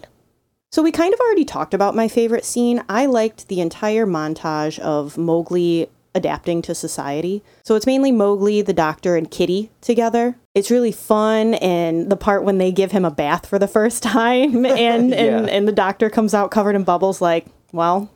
So 0.70 0.82
we 0.82 0.92
kind 0.92 1.14
of 1.14 1.20
already 1.20 1.44
talked 1.46 1.72
about 1.72 1.96
my 1.96 2.08
favorite 2.08 2.44
scene. 2.44 2.82
I 2.88 3.06
liked 3.06 3.48
the 3.48 3.60
entire 3.60 4.06
montage 4.06 4.78
of 4.80 5.16
Mowgli 5.16 5.88
adapting 6.14 6.60
to 6.62 6.74
society. 6.74 7.42
So 7.64 7.74
it's 7.74 7.86
mainly 7.86 8.12
Mowgli, 8.12 8.60
the 8.60 8.72
doctor, 8.74 9.16
and 9.16 9.30
Kitty 9.30 9.70
together. 9.80 10.36
It's 10.54 10.70
really 10.70 10.92
fun 10.92 11.54
and 11.54 12.10
the 12.10 12.16
part 12.16 12.44
when 12.44 12.58
they 12.58 12.72
give 12.72 12.92
him 12.92 13.04
a 13.04 13.10
bath 13.10 13.46
for 13.46 13.58
the 13.58 13.68
first 13.68 14.02
time 14.02 14.66
and 14.66 14.78
and, 14.78 15.10
Yeah. 15.10 15.46
and 15.54 15.66
the 15.66 15.72
doctor 15.72 16.10
comes 16.10 16.34
out 16.34 16.50
covered 16.50 16.76
in 16.76 16.84
bubbles 16.84 17.22
like, 17.22 17.46
well, 17.72 18.10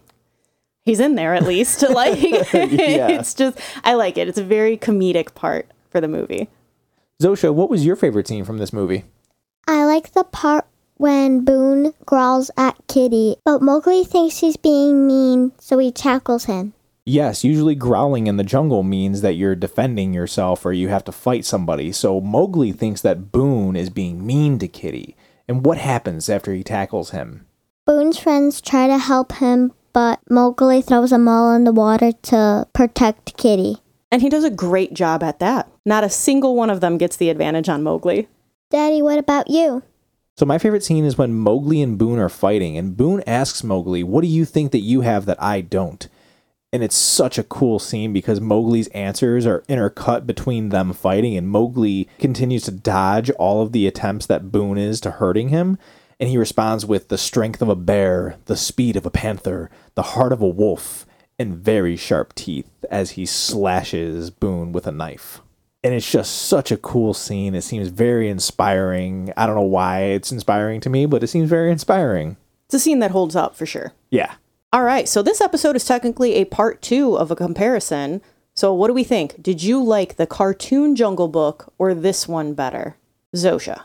he's 0.83 1.01
in 1.01 1.15
there 1.15 1.35
at 1.35 1.45
least. 1.45 1.83
like 1.89 2.19
it's 2.21 3.33
just 3.35 3.59
I 3.85 3.95
like 3.95 4.19
it. 4.19 4.29
It's 4.29 4.39
a 4.39 4.45
very 4.45 4.77
comedic 4.77 5.35
part 5.35 5.71
for 5.91 6.01
the 6.03 6.09
movie. 6.09 6.49
Zosha, 7.23 7.55
what 7.55 7.71
was 7.71 7.87
your 7.87 7.97
favorite 7.97 8.29
scene 8.29 8.45
from 8.45 8.59
this 8.59 8.73
movie? 8.73 9.05
I 9.67 9.85
like 9.85 10.13
the 10.13 10.25
part 10.25 10.67
when 10.97 11.45
Boone 11.45 11.95
growls 12.07 12.51
at 12.57 12.77
Kitty, 12.89 13.37
but 13.45 13.63
Mowgli 13.63 14.05
thinks 14.05 14.39
he's 14.39 14.57
being 14.57 15.07
mean, 15.07 15.53
so 15.59 15.79
he 15.79 15.91
tackles 15.91 16.45
him. 16.45 16.75
Yes, 17.05 17.43
usually 17.43 17.75
growling 17.75 18.29
in 18.29 18.37
the 18.37 18.45
jungle 18.45 18.85
means 18.85 19.23
that 19.23 19.35
you're 19.35 19.57
defending 19.57 20.15
yourself 20.15 20.65
or 20.65 20.73
you 20.73 20.89
have 20.89 21.05
to 21.05 21.13
fight 21.13 21.45
somebody. 21.45 21.91
So 21.91 22.21
Mowgli 22.21 22.73
thinks 22.73 23.01
that 23.03 23.33
Boone 23.33 23.75
is 23.75 23.91
being 23.91 24.25
mean 24.25 24.59
to 24.61 24.69
Kitty. 24.69 25.17
And 25.49 25.67
what 25.67 25.79
happens 25.79 26.29
after 26.29 26.53
he 26.55 26.63
tackles 26.63 27.11
him? 27.11 27.47
Boone's 27.85 28.19
friends 28.19 28.61
try 28.61 28.87
to 28.87 28.99
help 28.99 29.33
him, 29.33 29.73
but 29.93 30.21
Mowgli 30.31 30.81
throws 30.81 31.11
them 31.11 31.27
all 31.27 31.53
in 31.55 31.65
the 31.65 31.73
water 31.73 32.13
to 32.13 32.69
protect 32.73 33.37
Kitty. 33.37 33.79
And 34.13 34.23
he 34.23 34.29
does 34.29 34.45
a 34.45 34.51
great 34.51 34.95
job 34.95 35.25
at 35.25 35.41
that. 35.41 35.69
Not 35.85 36.05
a 36.05 36.11
single 36.11 36.55
one 36.55 36.71
of 36.71 36.81
them 36.81 36.99
gets 36.99 37.17
the 37.17 37.31
advantage 37.31 37.69
on 37.69 37.83
Mowgli. 37.83 38.29
Daddy, 38.73 39.03
what 39.03 39.19
about 39.19 39.51
you? 39.51 39.83
So 40.39 40.47
my 40.47 40.57
favorite 40.57 40.83
scene 40.83 41.05
is 41.05 41.19
when 41.19 41.35
Mowgli 41.35 41.83
and 41.83 41.99
Boone 41.99 42.19
are 42.19 42.31
fighting, 42.31 42.79
and 42.79 42.97
Boone 42.97 43.23
asks 43.27 43.63
Mowgli, 43.63 44.03
"What 44.03 44.23
do 44.23 44.29
you 44.29 44.47
think 44.47 44.73
that 44.73 44.81
you 44.81 45.03
have 45.03 45.27
that 45.27 45.41
I 45.43 45.61
don't?" 45.61 46.09
And 46.73 46.83
it's 46.83 46.97
such 46.97 47.37
a 47.37 47.43
cool 47.43 47.79
scene 47.79 48.15
because 48.15 48.41
Mowgli's 48.41 48.89
answers 48.89 49.45
are 49.45 49.63
intercut 49.69 50.27
between 50.27 50.71
them 50.71 50.95
fighting, 50.95 51.37
and 51.37 51.51
Mowgli 51.51 52.09
continues 52.19 52.63
to 52.63 52.71
dodge 52.71 53.29
all 53.33 53.61
of 53.61 53.73
the 53.73 53.87
attempts 53.87 54.25
that 54.25 54.51
Boone 54.51 54.79
is 54.79 55.03
to 55.03 55.11
hurting 55.11 55.51
him. 55.51 55.77
And 56.19 56.31
he 56.31 56.39
responds 56.39 56.87
with 56.87 57.09
the 57.09 57.19
strength 57.19 57.61
of 57.61 57.69
a 57.69 57.77
bear, 57.77 58.37
the 58.47 58.57
speed 58.57 58.97
of 58.97 59.05
a 59.05 59.11
panther, 59.11 59.69
the 59.97 60.03
heart 60.03 60.33
of 60.33 60.41
a 60.41 60.49
wolf, 60.49 61.05
and 61.39 61.55
very 61.55 61.95
sharp 61.95 62.35
teeth 62.35 62.71
as 62.91 63.11
he 63.13 63.27
slashes 63.27 64.31
Boone 64.31 64.73
with 64.73 64.87
a 64.87 64.93
knife. 64.93 65.43
And 65.85 65.93
it's 65.95 66.11
just 66.11 66.43
such 66.43 66.71
a 66.71 66.77
cool 66.77 67.13
scene. 67.13 67.55
It 67.55 67.63
seems 67.63 67.89
very 67.89 68.29
inspiring. 68.29 69.33
I 69.37 69.47
don't 69.47 69.57
know 69.57 69.63
why 69.63 70.03
it's 70.03 70.31
inspiring 70.31 70.81
to 70.83 70.91
me, 70.91 71.07
but 71.07 71.23
it 71.23 71.27
seems 71.27 71.49
very 71.51 71.73
inspiring. 71.73 72.37
It's 72.67 72.75
a 72.75 72.79
scene 72.79 73.01
that 73.01 73.11
holds 73.11 73.35
up 73.35 73.57
for 73.57 73.67
sure. 73.67 73.93
Yeah. 74.11 74.35
All 74.73 74.85
right, 74.85 75.07
so 75.09 75.23
this 75.23 75.41
episode 75.43 75.77
is 75.77 75.85
technically 75.85 76.35
a 76.35 76.47
part 76.47 76.81
two 76.81 77.17
of 77.19 77.31
a 77.31 77.37
comparison. 77.37 78.23
So, 78.55 78.73
what 78.73 78.89
do 78.89 78.95
we 78.95 79.05
think? 79.05 79.43
Did 79.43 79.63
you 79.63 79.83
like 79.83 80.17
the 80.17 80.27
cartoon 80.27 80.95
Jungle 80.97 81.29
Book 81.29 81.73
or 81.79 81.93
this 81.95 82.27
one 82.29 82.55
better? 82.55 82.97
Zosha. 83.35 83.83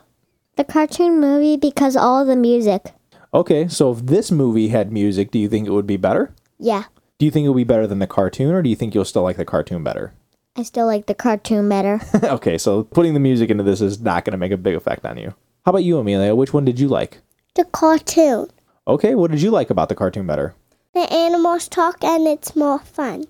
The 0.55 0.63
cartoon 0.63 1.19
movie 1.19 1.57
because 1.57 1.95
all 1.97 2.23
the 2.25 2.35
music. 2.35 2.93
Okay, 3.33 3.67
so 3.67 3.91
if 3.91 4.05
this 4.05 4.31
movie 4.31 4.69
had 4.69 4.91
music, 4.91 5.31
do 5.31 5.39
you 5.39 5.49
think 5.49 5.67
it 5.67 5.71
would 5.71 5.87
be 5.87 5.97
better? 5.97 6.33
Yeah, 6.59 6.83
Do 7.19 7.25
you 7.25 7.31
think 7.31 7.45
it 7.45 7.49
would 7.49 7.57
be 7.57 7.63
better 7.63 7.87
than 7.87 7.99
the 7.99 8.07
cartoon, 8.07 8.53
or 8.53 8.61
do 8.61 8.69
you 8.69 8.75
think 8.75 8.93
you'll 8.95 9.03
still 9.05 9.23
like 9.23 9.37
the 9.37 9.45
cartoon 9.45 9.83
better? 9.83 10.13
I 10.57 10.63
still 10.63 10.87
like 10.87 11.05
the 11.05 11.13
cartoon 11.15 11.69
better. 11.69 12.01
okay, 12.23 12.57
so 12.57 12.83
putting 12.83 13.13
the 13.13 13.19
music 13.19 13.49
into 13.51 13.63
this 13.63 13.79
is 13.79 14.01
not 14.01 14.25
going 14.25 14.31
to 14.31 14.37
make 14.37 14.51
a 14.51 14.57
big 14.57 14.75
effect 14.75 15.05
on 15.05 15.17
you. 15.17 15.35
How 15.65 15.69
about 15.69 15.83
you, 15.83 15.97
Amelia? 15.99 16.33
Which 16.35 16.53
one 16.53 16.65
did 16.65 16.79
you 16.79 16.87
like? 16.87 17.19
the 17.55 17.65
cartoon. 17.65 18.47
Okay, 18.87 19.15
what 19.15 19.31
did 19.31 19.41
you 19.41 19.49
like 19.49 19.71
about 19.71 19.89
the 19.89 19.95
cartoon 19.95 20.27
better? 20.27 20.53
The 20.93 21.11
animals 21.11 21.67
talk 21.67 22.03
and 22.03 22.27
it's 22.27 22.55
more 22.55 22.77
fun. 22.79 23.25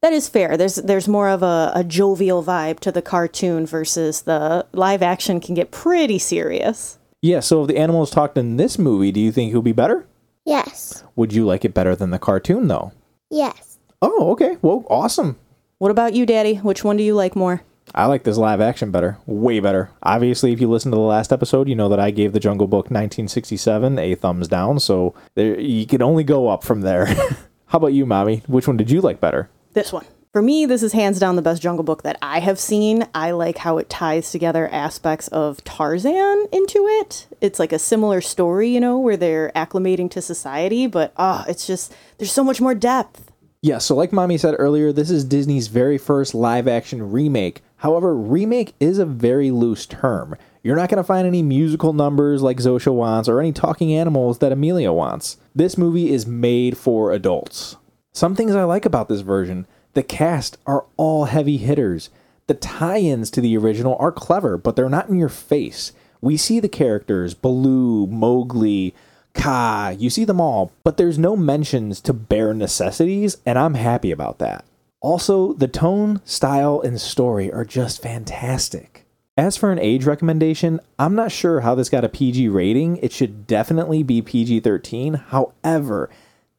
That 0.00 0.14
is 0.14 0.28
fair. 0.30 0.56
There's 0.56 0.76
there's 0.76 1.06
more 1.08 1.28
of 1.28 1.42
a, 1.42 1.72
a 1.74 1.84
jovial 1.84 2.42
vibe 2.42 2.80
to 2.80 2.90
the 2.92 3.02
cartoon 3.02 3.66
versus 3.66 4.22
the 4.22 4.64
live 4.72 5.02
action 5.02 5.40
can 5.40 5.54
get 5.54 5.70
pretty 5.72 6.18
serious. 6.18 6.98
Yeah, 7.20 7.40
so 7.40 7.62
if 7.62 7.68
the 7.68 7.76
animals 7.76 8.10
talked 8.10 8.38
in 8.38 8.56
this 8.56 8.78
movie, 8.78 9.12
do 9.12 9.20
you 9.20 9.30
think 9.30 9.52
it 9.52 9.56
would 9.56 9.64
be 9.64 9.72
better? 9.72 10.06
Yes, 10.46 11.04
Would 11.16 11.32
you 11.34 11.44
like 11.44 11.64
it 11.66 11.74
better 11.74 11.94
than 11.96 12.10
the 12.10 12.18
cartoon, 12.18 12.68
though? 12.68 12.92
yes. 13.30 13.78
Oh, 14.00 14.30
okay. 14.32 14.56
Well, 14.62 14.84
awesome. 14.88 15.36
What 15.78 15.90
about 15.90 16.14
you, 16.14 16.24
Daddy? 16.24 16.54
Which 16.54 16.84
one 16.84 16.96
do 16.96 17.02
you 17.02 17.14
like 17.14 17.36
more? 17.36 17.60
I 17.94 18.06
like 18.06 18.24
this 18.24 18.38
live 18.38 18.62
action 18.62 18.90
better. 18.90 19.18
Way 19.26 19.60
better. 19.60 19.90
Obviously, 20.02 20.52
if 20.54 20.58
you 20.58 20.70
listen 20.70 20.90
to 20.90 20.96
the 20.96 21.02
last 21.02 21.34
episode, 21.34 21.68
you 21.68 21.74
know 21.74 21.90
that 21.90 22.00
I 22.00 22.10
gave 22.10 22.32
The 22.32 22.40
Jungle 22.40 22.66
Book 22.66 22.86
1967 22.86 23.98
a 23.98 24.14
thumbs 24.14 24.48
down, 24.48 24.80
so 24.80 25.14
there, 25.34 25.60
you 25.60 25.86
can 25.86 26.00
only 26.00 26.24
go 26.24 26.48
up 26.48 26.64
from 26.64 26.80
there. 26.80 27.04
How 27.66 27.76
about 27.76 27.92
you, 27.92 28.06
Mommy? 28.06 28.42
Which 28.46 28.66
one 28.66 28.78
did 28.78 28.90
you 28.90 29.02
like 29.02 29.20
better? 29.20 29.50
This 29.74 29.92
one. 29.92 30.06
For 30.32 30.40
me, 30.40 30.64
this 30.64 30.82
is 30.82 30.94
hands 30.94 31.18
down 31.18 31.36
the 31.36 31.42
best 31.42 31.60
Jungle 31.60 31.84
Book 31.84 32.04
that 32.04 32.16
I 32.22 32.40
have 32.40 32.58
seen. 32.58 33.06
I 33.14 33.32
like 33.32 33.58
how 33.58 33.76
it 33.76 33.90
ties 33.90 34.30
together 34.30 34.68
aspects 34.68 35.28
of 35.28 35.62
Tarzan 35.64 36.46
into 36.52 36.86
it. 36.86 37.26
It's 37.42 37.58
like 37.58 37.72
a 37.74 37.78
similar 37.78 38.22
story, 38.22 38.70
you 38.70 38.80
know, 38.80 38.98
where 38.98 39.18
they're 39.18 39.52
acclimating 39.54 40.10
to 40.12 40.22
society, 40.22 40.86
but 40.86 41.12
ah, 41.18 41.44
it's 41.46 41.66
just 41.66 41.94
there's 42.16 42.32
so 42.32 42.44
much 42.44 42.62
more 42.62 42.74
depth. 42.74 43.30
Yeah, 43.62 43.78
so 43.78 43.96
like 43.96 44.12
Mommy 44.12 44.38
said 44.38 44.54
earlier, 44.58 44.92
this 44.92 45.10
is 45.10 45.24
Disney's 45.24 45.68
very 45.68 45.98
first 45.98 46.34
live 46.34 46.68
action 46.68 47.10
remake. 47.10 47.62
However, 47.78 48.16
remake 48.16 48.74
is 48.80 48.98
a 48.98 49.06
very 49.06 49.50
loose 49.50 49.86
term. 49.86 50.36
You're 50.62 50.76
not 50.76 50.88
going 50.88 50.98
to 50.98 51.04
find 51.04 51.26
any 51.26 51.42
musical 51.42 51.92
numbers 51.92 52.42
like 52.42 52.58
Zosha 52.58 52.92
wants 52.92 53.28
or 53.28 53.40
any 53.40 53.52
talking 53.52 53.94
animals 53.94 54.38
that 54.38 54.52
Amelia 54.52 54.92
wants. 54.92 55.36
This 55.54 55.78
movie 55.78 56.10
is 56.12 56.26
made 56.26 56.76
for 56.76 57.12
adults. 57.12 57.76
Some 58.12 58.34
things 58.34 58.54
I 58.54 58.64
like 58.64 58.86
about 58.86 59.08
this 59.08 59.20
version 59.20 59.66
the 59.94 60.02
cast 60.02 60.58
are 60.66 60.84
all 60.96 61.24
heavy 61.24 61.56
hitters. 61.56 62.10
The 62.48 62.54
tie 62.54 62.98
ins 62.98 63.30
to 63.30 63.40
the 63.40 63.56
original 63.56 63.96
are 63.98 64.12
clever, 64.12 64.58
but 64.58 64.76
they're 64.76 64.88
not 64.88 65.08
in 65.08 65.18
your 65.18 65.30
face. 65.30 65.92
We 66.20 66.36
see 66.36 66.60
the 66.60 66.68
characters 66.68 67.34
Baloo, 67.34 68.06
Mowgli, 68.06 68.94
Kaa, 69.36 69.90
you 69.90 70.10
see 70.10 70.24
them 70.24 70.40
all, 70.40 70.72
but 70.82 70.96
there's 70.96 71.18
no 71.18 71.36
mentions 71.36 72.00
to 72.00 72.12
bare 72.12 72.52
necessities, 72.54 73.36
and 73.46 73.58
I'm 73.58 73.74
happy 73.74 74.10
about 74.10 74.38
that. 74.38 74.64
Also, 75.00 75.52
the 75.52 75.68
tone, 75.68 76.20
style, 76.24 76.80
and 76.80 77.00
story 77.00 77.52
are 77.52 77.64
just 77.64 78.02
fantastic. 78.02 79.04
As 79.36 79.56
for 79.56 79.70
an 79.70 79.78
age 79.78 80.06
recommendation, 80.06 80.80
I'm 80.98 81.14
not 81.14 81.30
sure 81.30 81.60
how 81.60 81.74
this 81.74 81.90
got 81.90 82.04
a 82.04 82.08
PG 82.08 82.48
rating. 82.48 82.96
It 82.96 83.12
should 83.12 83.46
definitely 83.46 84.02
be 84.02 84.22
PG 84.22 84.60
13. 84.60 85.14
However, 85.14 86.08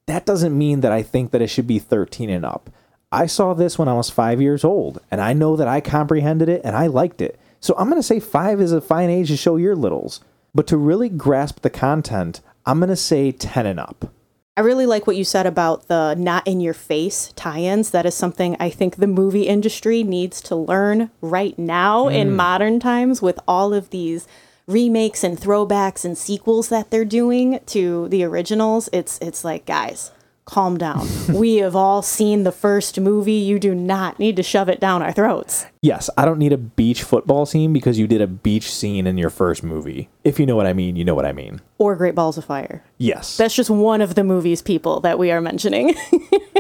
that 0.05 0.25
doesn't 0.25 0.57
mean 0.57 0.81
that 0.81 0.91
I 0.91 1.01
think 1.01 1.31
that 1.31 1.41
it 1.41 1.47
should 1.47 1.67
be 1.67 1.79
13 1.79 2.29
and 2.29 2.45
up. 2.45 2.69
I 3.11 3.25
saw 3.25 3.53
this 3.53 3.79
when 3.79 3.87
I 3.87 3.93
was 3.93 4.09
five 4.09 4.39
years 4.39 4.63
old, 4.63 5.01
and 5.09 5.19
I 5.19 5.33
know 5.33 5.55
that 5.55 5.67
I 5.67 5.81
comprehended 5.81 6.49
it 6.49 6.61
and 6.63 6.75
I 6.75 6.87
liked 6.87 7.21
it. 7.21 7.39
So 7.59 7.73
I'm 7.77 7.89
going 7.89 7.99
to 7.99 8.07
say 8.07 8.19
five 8.19 8.61
is 8.61 8.71
a 8.71 8.79
fine 8.79 9.09
age 9.09 9.29
to 9.29 9.37
show 9.37 9.55
your 9.55 9.75
littles. 9.75 10.21
But 10.53 10.67
to 10.67 10.77
really 10.77 11.09
grasp 11.09 11.61
the 11.61 11.69
content, 11.69 12.41
I'm 12.67 12.79
going 12.79 12.89
to 12.89 12.97
say 12.97 13.31
10 13.31 13.65
and 13.65 13.79
up. 13.79 14.13
I 14.57 14.61
really 14.61 14.85
like 14.85 15.07
what 15.07 15.15
you 15.15 15.23
said 15.23 15.45
about 15.45 15.87
the 15.87 16.15
not 16.15 16.45
in 16.45 16.59
your 16.59 16.73
face 16.73 17.31
tie 17.35 17.59
ins. 17.59 17.91
That 17.91 18.05
is 18.05 18.13
something 18.13 18.57
I 18.59 18.69
think 18.69 18.95
the 18.97 19.07
movie 19.07 19.47
industry 19.47 20.03
needs 20.03 20.41
to 20.41 20.55
learn 20.55 21.11
right 21.21 21.57
now 21.57 22.07
in 22.07 22.29
mm. 22.29 22.35
modern 22.35 22.79
times 22.79 23.21
with 23.21 23.39
all 23.47 23.73
of 23.73 23.91
these 23.91 24.27
remakes 24.65 25.23
and 25.23 25.37
throwbacks 25.37 26.03
and 26.03 26.17
sequels 26.17 26.69
that 26.69 26.89
they're 26.89 27.05
doing 27.05 27.59
to 27.67 28.09
the 28.09 28.23
originals. 28.23 28.89
It's 28.91 29.17
it's 29.19 29.45
like, 29.45 29.65
guys, 29.65 30.11
calm 30.47 30.77
down. 30.77 31.07
we 31.31 31.57
have 31.57 31.75
all 31.75 32.01
seen 32.01 32.43
the 32.43 32.51
first 32.51 32.99
movie. 32.99 33.33
You 33.33 33.59
do 33.59 33.75
not 33.75 34.17
need 34.17 34.35
to 34.37 34.43
shove 34.43 34.69
it 34.69 34.79
down 34.79 35.03
our 35.03 35.11
throats. 35.11 35.67
Yes, 35.81 36.09
I 36.17 36.25
don't 36.25 36.39
need 36.39 36.53
a 36.53 36.57
beach 36.57 37.03
football 37.03 37.45
scene 37.45 37.73
because 37.73 37.99
you 37.99 38.07
did 38.07 38.21
a 38.21 38.27
beach 38.27 38.71
scene 38.71 39.05
in 39.05 39.17
your 39.17 39.29
first 39.29 39.63
movie. 39.63 40.09
If 40.23 40.39
you 40.39 40.45
know 40.45 40.55
what 40.55 40.65
I 40.65 40.73
mean, 40.73 40.95
you 40.95 41.05
know 41.05 41.15
what 41.15 41.25
I 41.25 41.33
mean. 41.33 41.61
Or 41.77 41.95
Great 41.95 42.15
Balls 42.15 42.37
of 42.37 42.45
Fire. 42.45 42.83
Yes. 42.97 43.37
That's 43.37 43.55
just 43.55 43.69
one 43.69 44.01
of 44.01 44.15
the 44.15 44.23
movies, 44.23 44.61
people, 44.61 45.01
that 45.01 45.19
we 45.19 45.31
are 45.31 45.41
mentioning. 45.41 45.93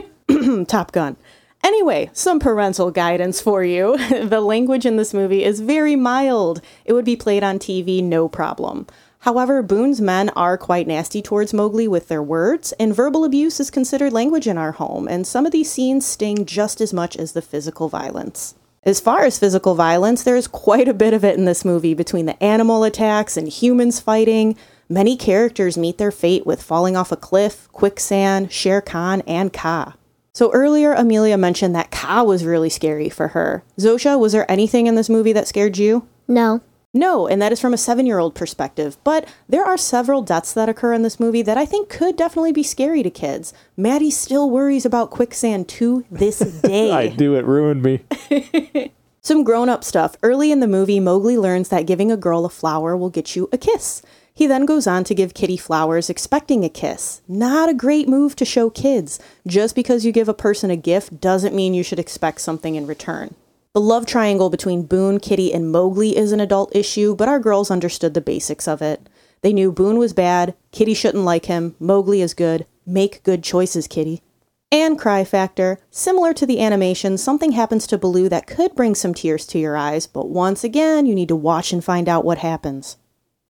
Top 0.67 0.91
Gun. 0.91 1.17
Anyway, 1.63 2.09
some 2.13 2.39
parental 2.39 2.91
guidance 2.91 3.41
for 3.41 3.63
you. 3.63 3.97
the 4.27 4.41
language 4.41 4.85
in 4.85 4.97
this 4.97 5.13
movie 5.13 5.43
is 5.43 5.59
very 5.59 5.95
mild. 5.95 6.61
It 6.85 6.93
would 6.93 7.05
be 7.05 7.15
played 7.15 7.43
on 7.43 7.57
TV 7.57 8.03
no 8.03 8.29
problem. 8.29 8.85
However, 9.27 9.61
Boone's 9.61 9.99
men 9.99 10.29
are 10.37 10.57
quite 10.57 10.87
nasty 10.87 11.21
towards 11.21 11.53
Mowgli 11.53 11.85
with 11.85 12.07
their 12.07 12.23
words, 12.23 12.71
and 12.79 12.95
verbal 12.95 13.25
abuse 13.25 13.59
is 13.59 13.69
considered 13.69 14.13
language 14.13 14.47
in 14.47 14.57
our 14.57 14.71
home, 14.71 15.05
and 15.05 15.27
some 15.27 15.45
of 15.45 15.51
these 15.51 15.69
scenes 15.69 16.05
sting 16.05 16.45
just 16.45 16.79
as 16.79 16.93
much 16.93 17.17
as 17.17 17.33
the 17.33 17.41
physical 17.41 17.89
violence. 17.89 18.55
As 18.83 19.01
far 19.01 19.25
as 19.25 19.37
physical 19.37 19.75
violence, 19.75 20.23
there 20.23 20.37
is 20.37 20.47
quite 20.47 20.87
a 20.87 20.93
bit 20.93 21.13
of 21.13 21.25
it 21.25 21.37
in 21.37 21.43
this 21.43 21.65
movie 21.65 21.93
between 21.93 22.25
the 22.25 22.41
animal 22.41 22.85
attacks 22.85 23.35
and 23.35 23.49
humans 23.49 23.99
fighting. 23.99 24.55
Many 24.87 25.17
characters 25.17 25.77
meet 25.77 25.97
their 25.97 26.09
fate 26.09 26.45
with 26.45 26.63
falling 26.63 26.95
off 26.95 27.11
a 27.11 27.17
cliff, 27.17 27.67
quicksand, 27.73 28.53
Shere 28.53 28.79
Khan, 28.79 29.23
and 29.27 29.51
Kaa. 29.51 29.95
So 30.31 30.53
earlier, 30.53 30.93
Amelia 30.93 31.37
mentioned 31.37 31.75
that 31.75 31.91
Kaa 31.91 32.23
was 32.23 32.45
really 32.45 32.69
scary 32.69 33.09
for 33.09 33.27
her. 33.27 33.65
Zosha, 33.77 34.17
was 34.17 34.31
there 34.31 34.49
anything 34.49 34.87
in 34.87 34.95
this 34.95 35.09
movie 35.09 35.33
that 35.33 35.49
scared 35.49 35.77
you? 35.77 36.07
No. 36.29 36.61
No, 36.93 37.27
and 37.27 37.41
that 37.41 37.51
is 37.51 37.59
from 37.59 37.73
a 37.73 37.77
seven 37.77 38.05
year 38.05 38.19
old 38.19 38.33
perspective. 38.33 38.97
But 39.03 39.27
there 39.47 39.65
are 39.65 39.77
several 39.77 40.21
deaths 40.21 40.53
that 40.53 40.69
occur 40.69 40.93
in 40.93 41.03
this 41.03 41.19
movie 41.19 41.41
that 41.43 41.57
I 41.57 41.65
think 41.65 41.89
could 41.89 42.15
definitely 42.15 42.53
be 42.53 42.63
scary 42.63 43.03
to 43.03 43.09
kids. 43.09 43.53
Maddie 43.75 44.11
still 44.11 44.49
worries 44.49 44.85
about 44.85 45.11
quicksand 45.11 45.67
to 45.69 46.05
this 46.09 46.39
day. 46.61 46.91
I 46.91 47.07
do, 47.07 47.35
it 47.35 47.45
ruined 47.45 47.83
me. 47.83 48.03
Some 49.21 49.43
grown 49.43 49.67
up 49.67 49.83
stuff. 49.83 50.15
Early 50.23 50.51
in 50.51 50.61
the 50.61 50.67
movie, 50.67 51.01
Mowgli 51.01 51.37
learns 51.37 51.69
that 51.69 51.85
giving 51.85 52.11
a 52.11 52.17
girl 52.17 52.45
a 52.45 52.49
flower 52.49 52.95
will 52.95 53.09
get 53.09 53.35
you 53.35 53.49
a 53.51 53.57
kiss. 53.57 54.01
He 54.33 54.47
then 54.47 54.65
goes 54.65 54.87
on 54.87 55.03
to 55.05 55.15
give 55.15 55.33
Kitty 55.33 55.57
flowers, 55.57 56.09
expecting 56.09 56.63
a 56.63 56.69
kiss. 56.69 57.21
Not 57.27 57.69
a 57.69 57.73
great 57.73 58.07
move 58.07 58.35
to 58.37 58.45
show 58.45 58.69
kids. 58.69 59.19
Just 59.45 59.75
because 59.75 60.05
you 60.05 60.11
give 60.11 60.29
a 60.29 60.33
person 60.33 60.69
a 60.71 60.77
gift 60.77 61.19
doesn't 61.19 61.55
mean 61.55 61.73
you 61.73 61.83
should 61.83 61.99
expect 61.99 62.39
something 62.39 62.75
in 62.75 62.87
return. 62.87 63.35
The 63.77 63.81
love 63.81 64.07
triangle 64.07 64.49
between 64.49 64.87
Boone, 64.87 65.19
Kitty, 65.19 65.53
and 65.53 65.71
Mowgli 65.71 66.17
is 66.17 66.31
an 66.31 66.39
adult 66.39 66.75
issue, 66.75 67.15
but 67.15 67.27
our 67.27 67.37
girls 67.37 67.69
understood 67.69 68.15
the 68.15 68.21
basics 68.21 68.67
of 68.67 68.81
it. 68.81 69.07
They 69.41 69.53
knew 69.53 69.71
Boone 69.71 69.99
was 69.99 70.13
bad, 70.13 70.55
Kitty 70.71 70.95
shouldn't 70.95 71.25
like 71.25 71.45
him, 71.45 71.75
Mowgli 71.79 72.19
is 72.19 72.33
good. 72.33 72.65
Make 72.87 73.21
good 73.21 73.43
choices, 73.43 73.85
Kitty. 73.85 74.23
And 74.71 74.97
cry 74.97 75.23
factor. 75.23 75.77
Similar 75.91 76.33
to 76.33 76.47
the 76.47 76.59
animation, 76.59 77.19
something 77.19 77.51
happens 77.51 77.85
to 77.85 77.99
Baloo 77.99 78.29
that 78.29 78.47
could 78.47 78.73
bring 78.73 78.95
some 78.95 79.13
tears 79.13 79.45
to 79.45 79.59
your 79.59 79.77
eyes, 79.77 80.07
but 80.07 80.27
once 80.27 80.63
again, 80.63 81.05
you 81.05 81.13
need 81.13 81.27
to 81.27 81.35
watch 81.35 81.71
and 81.71 81.83
find 81.83 82.09
out 82.09 82.25
what 82.25 82.39
happens. 82.39 82.97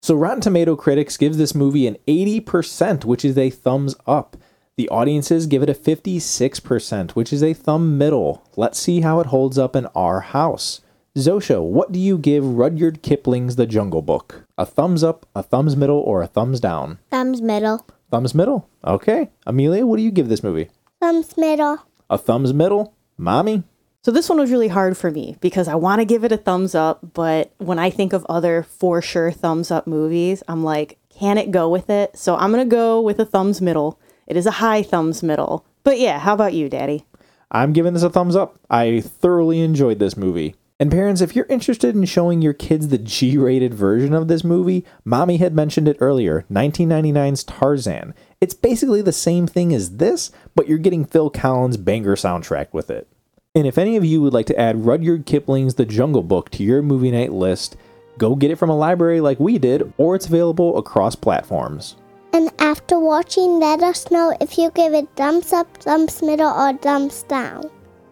So 0.01 0.13
Rotten 0.13 0.41
Tomato 0.41 0.75
critics 0.75 1.15
gives 1.15 1.37
this 1.37 1.55
movie 1.55 1.87
an 1.87 1.95
80%, 2.05 3.05
which 3.05 3.23
is 3.23 3.37
a 3.37 3.49
thumbs 3.49 3.95
up. 4.05 4.35
The 4.77 4.89
audiences 4.89 5.47
give 5.47 5.63
it 5.63 5.71
a 5.71 5.73
56%, 5.73 7.11
which 7.11 7.33
is 7.33 7.41
a 7.41 7.55
thumb 7.55 7.97
middle. 7.97 8.43
Let's 8.55 8.77
see 8.77 9.01
how 9.01 9.19
it 9.19 9.25
holds 9.25 9.57
up 9.57 9.75
in 9.75 9.87
our 9.95 10.19
house. 10.19 10.81
Zosha, 11.17 11.63
what 11.63 11.91
do 11.91 11.97
you 11.97 12.19
give 12.19 12.45
Rudyard 12.45 13.01
Kipling's 13.01 13.55
The 13.55 13.65
Jungle 13.65 14.03
Book? 14.03 14.45
A 14.55 14.67
thumbs 14.67 15.03
up, 15.03 15.25
a 15.33 15.41
thumbs 15.41 15.75
middle, 15.75 15.97
or 15.97 16.21
a 16.21 16.27
thumbs 16.27 16.59
down? 16.59 16.99
Thumbs 17.09 17.41
middle. 17.41 17.87
Thumbs 18.11 18.35
middle. 18.35 18.69
Okay. 18.85 19.31
Amelia, 19.47 19.83
what 19.83 19.97
do 19.97 20.03
you 20.03 20.11
give 20.11 20.29
this 20.29 20.43
movie? 20.43 20.69
Thumbs 20.99 21.35
middle. 21.37 21.79
A 22.11 22.19
thumbs 22.19 22.53
middle? 22.53 22.93
Mommy? 23.17 23.63
So 24.03 24.11
this 24.11 24.29
one 24.29 24.37
was 24.37 24.51
really 24.51 24.67
hard 24.67 24.95
for 24.95 25.09
me 25.09 25.37
because 25.41 25.67
I 25.67 25.73
want 25.73 26.01
to 26.01 26.05
give 26.05 26.23
it 26.23 26.31
a 26.31 26.37
thumbs 26.37 26.75
up, 26.75 27.15
but 27.15 27.51
when 27.57 27.79
I 27.79 27.89
think 27.89 28.13
of 28.13 28.27
other 28.29 28.61
for 28.61 29.01
sure 29.01 29.31
thumbs 29.31 29.71
up 29.71 29.87
movies, 29.87 30.43
I'm 30.47 30.63
like, 30.63 30.99
can 31.09 31.39
it 31.39 31.49
go 31.49 31.67
with 31.67 31.89
it? 31.89 32.15
So 32.15 32.35
I'm 32.35 32.51
going 32.51 32.63
to 32.63 32.69
go 32.69 33.01
with 33.01 33.19
a 33.19 33.25
thumbs 33.25 33.59
middle. 33.59 33.99
It 34.27 34.37
is 34.37 34.45
a 34.45 34.51
high 34.51 34.83
thumbs 34.83 35.23
middle. 35.23 35.65
But 35.83 35.99
yeah, 35.99 36.19
how 36.19 36.33
about 36.33 36.53
you, 36.53 36.69
Daddy? 36.69 37.05
I'm 37.49 37.73
giving 37.73 37.93
this 37.93 38.03
a 38.03 38.09
thumbs 38.09 38.35
up. 38.35 38.59
I 38.69 39.01
thoroughly 39.01 39.61
enjoyed 39.61 39.99
this 39.99 40.17
movie. 40.17 40.55
And 40.79 40.91
parents, 40.91 41.21
if 41.21 41.35
you're 41.35 41.47
interested 41.49 41.95
in 41.95 42.05
showing 42.05 42.41
your 42.41 42.53
kids 42.53 42.89
the 42.89 42.99
G 42.99 43.35
rated 43.37 43.73
version 43.73 44.13
of 44.13 44.27
this 44.27 44.43
movie, 44.43 44.85
Mommy 45.03 45.37
had 45.37 45.55
mentioned 45.55 45.87
it 45.87 45.97
earlier 45.99 46.45
1999's 46.51 47.43
Tarzan. 47.45 48.13
It's 48.39 48.53
basically 48.53 49.01
the 49.01 49.11
same 49.11 49.47
thing 49.47 49.73
as 49.73 49.97
this, 49.97 50.29
but 50.53 50.67
you're 50.67 50.77
getting 50.77 51.03
Phil 51.03 51.31
Collins' 51.31 51.77
banger 51.77 52.15
soundtrack 52.15 52.67
with 52.73 52.91
it. 52.91 53.07
And 53.55 53.65
if 53.65 53.79
any 53.79 53.97
of 53.97 54.05
you 54.05 54.21
would 54.21 54.33
like 54.33 54.45
to 54.47 54.59
add 54.59 54.85
Rudyard 54.85 55.25
Kipling's 55.25 55.75
The 55.75 55.85
Jungle 55.85 56.21
Book 56.21 56.51
to 56.51 56.63
your 56.63 56.83
movie 56.83 57.09
night 57.09 57.33
list, 57.33 57.75
go 58.19 58.35
get 58.35 58.51
it 58.51 58.57
from 58.57 58.69
a 58.69 58.77
library 58.77 59.19
like 59.19 59.39
we 59.39 59.57
did, 59.57 59.91
or 59.97 60.15
it's 60.15 60.27
available 60.27 60.77
across 60.77 61.15
platforms. 61.15 61.95
And 62.37 62.51
after 62.59 62.99
watching, 62.99 63.59
let 63.59 63.81
us 63.81 64.11
know 64.11 64.31
if 64.39 64.59
you 64.59 64.69
give 64.69 64.93
it 64.93 65.07
thumbs 65.15 65.53
up, 65.53 65.75
thumbs 65.77 66.21
middle, 66.21 66.51
or 66.51 66.77
thumbs 66.77 67.23
down. 67.23 67.63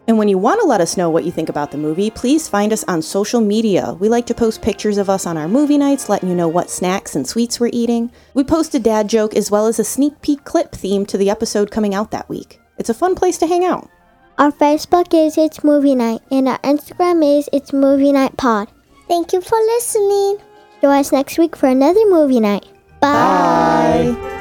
And 0.08 0.18
when 0.18 0.28
you 0.28 0.40
want 0.40 0.60
to 0.62 0.68
let 0.68 0.82
us 0.82 0.98
know 0.98 1.12
what 1.12 1.26
you 1.26 1.32
think 1.32 1.48
about 1.48 1.70
the 1.70 1.78
movie, 1.78 2.10
please 2.10 2.50
find 2.50 2.74
us 2.74 2.84
on 2.86 3.04
social 3.04 3.40
media. 3.40 3.94
We 4.00 4.10
like 4.10 4.26
to 4.26 4.34
post 4.34 4.64
pictures 4.64 4.98
of 4.98 5.12
us 5.12 5.28
on 5.28 5.38
our 5.38 5.48
movie 5.48 5.78
nights, 5.78 6.10
letting 6.10 6.28
you 6.28 6.34
know 6.34 6.48
what 6.48 6.72
snacks 6.72 7.16
and 7.16 7.28
sweets 7.28 7.60
we're 7.60 7.70
eating. 7.72 8.12
We 8.34 8.44
post 8.44 8.74
a 8.74 8.80
dad 8.80 9.08
joke 9.08 9.36
as 9.36 9.52
well 9.52 9.68
as 9.68 9.78
a 9.78 9.84
sneak 9.84 10.20
peek 10.24 10.44
clip 10.44 10.72
themed 10.72 11.08
to 11.10 11.20
the 11.20 11.30
episode 11.30 11.70
coming 11.70 11.94
out 11.94 12.10
that 12.10 12.28
week. 12.28 12.60
It's 12.80 12.90
a 12.90 12.96
fun 12.96 13.14
place 13.14 13.38
to 13.38 13.48
hang 13.48 13.64
out. 13.64 13.88
Our 14.40 14.52
Facebook 14.52 15.14
is 15.14 15.38
It's 15.38 15.64
Movie 15.64 15.94
Night, 15.94 16.22
and 16.32 16.48
our 16.48 16.58
Instagram 16.62 17.38
is 17.38 17.48
It's 17.54 17.74
Movie 17.74 18.12
Night 18.12 18.36
Pod. 18.38 18.70
Thank 19.08 19.34
you 19.34 19.42
for 19.42 19.60
listening. 19.76 20.40
Join 20.82 20.98
us 20.98 21.12
next 21.12 21.38
week 21.38 21.56
for 21.56 21.68
another 21.68 22.10
movie 22.10 22.40
night. 22.40 22.66
Bye. 23.14 24.16
Bye. 24.16 24.35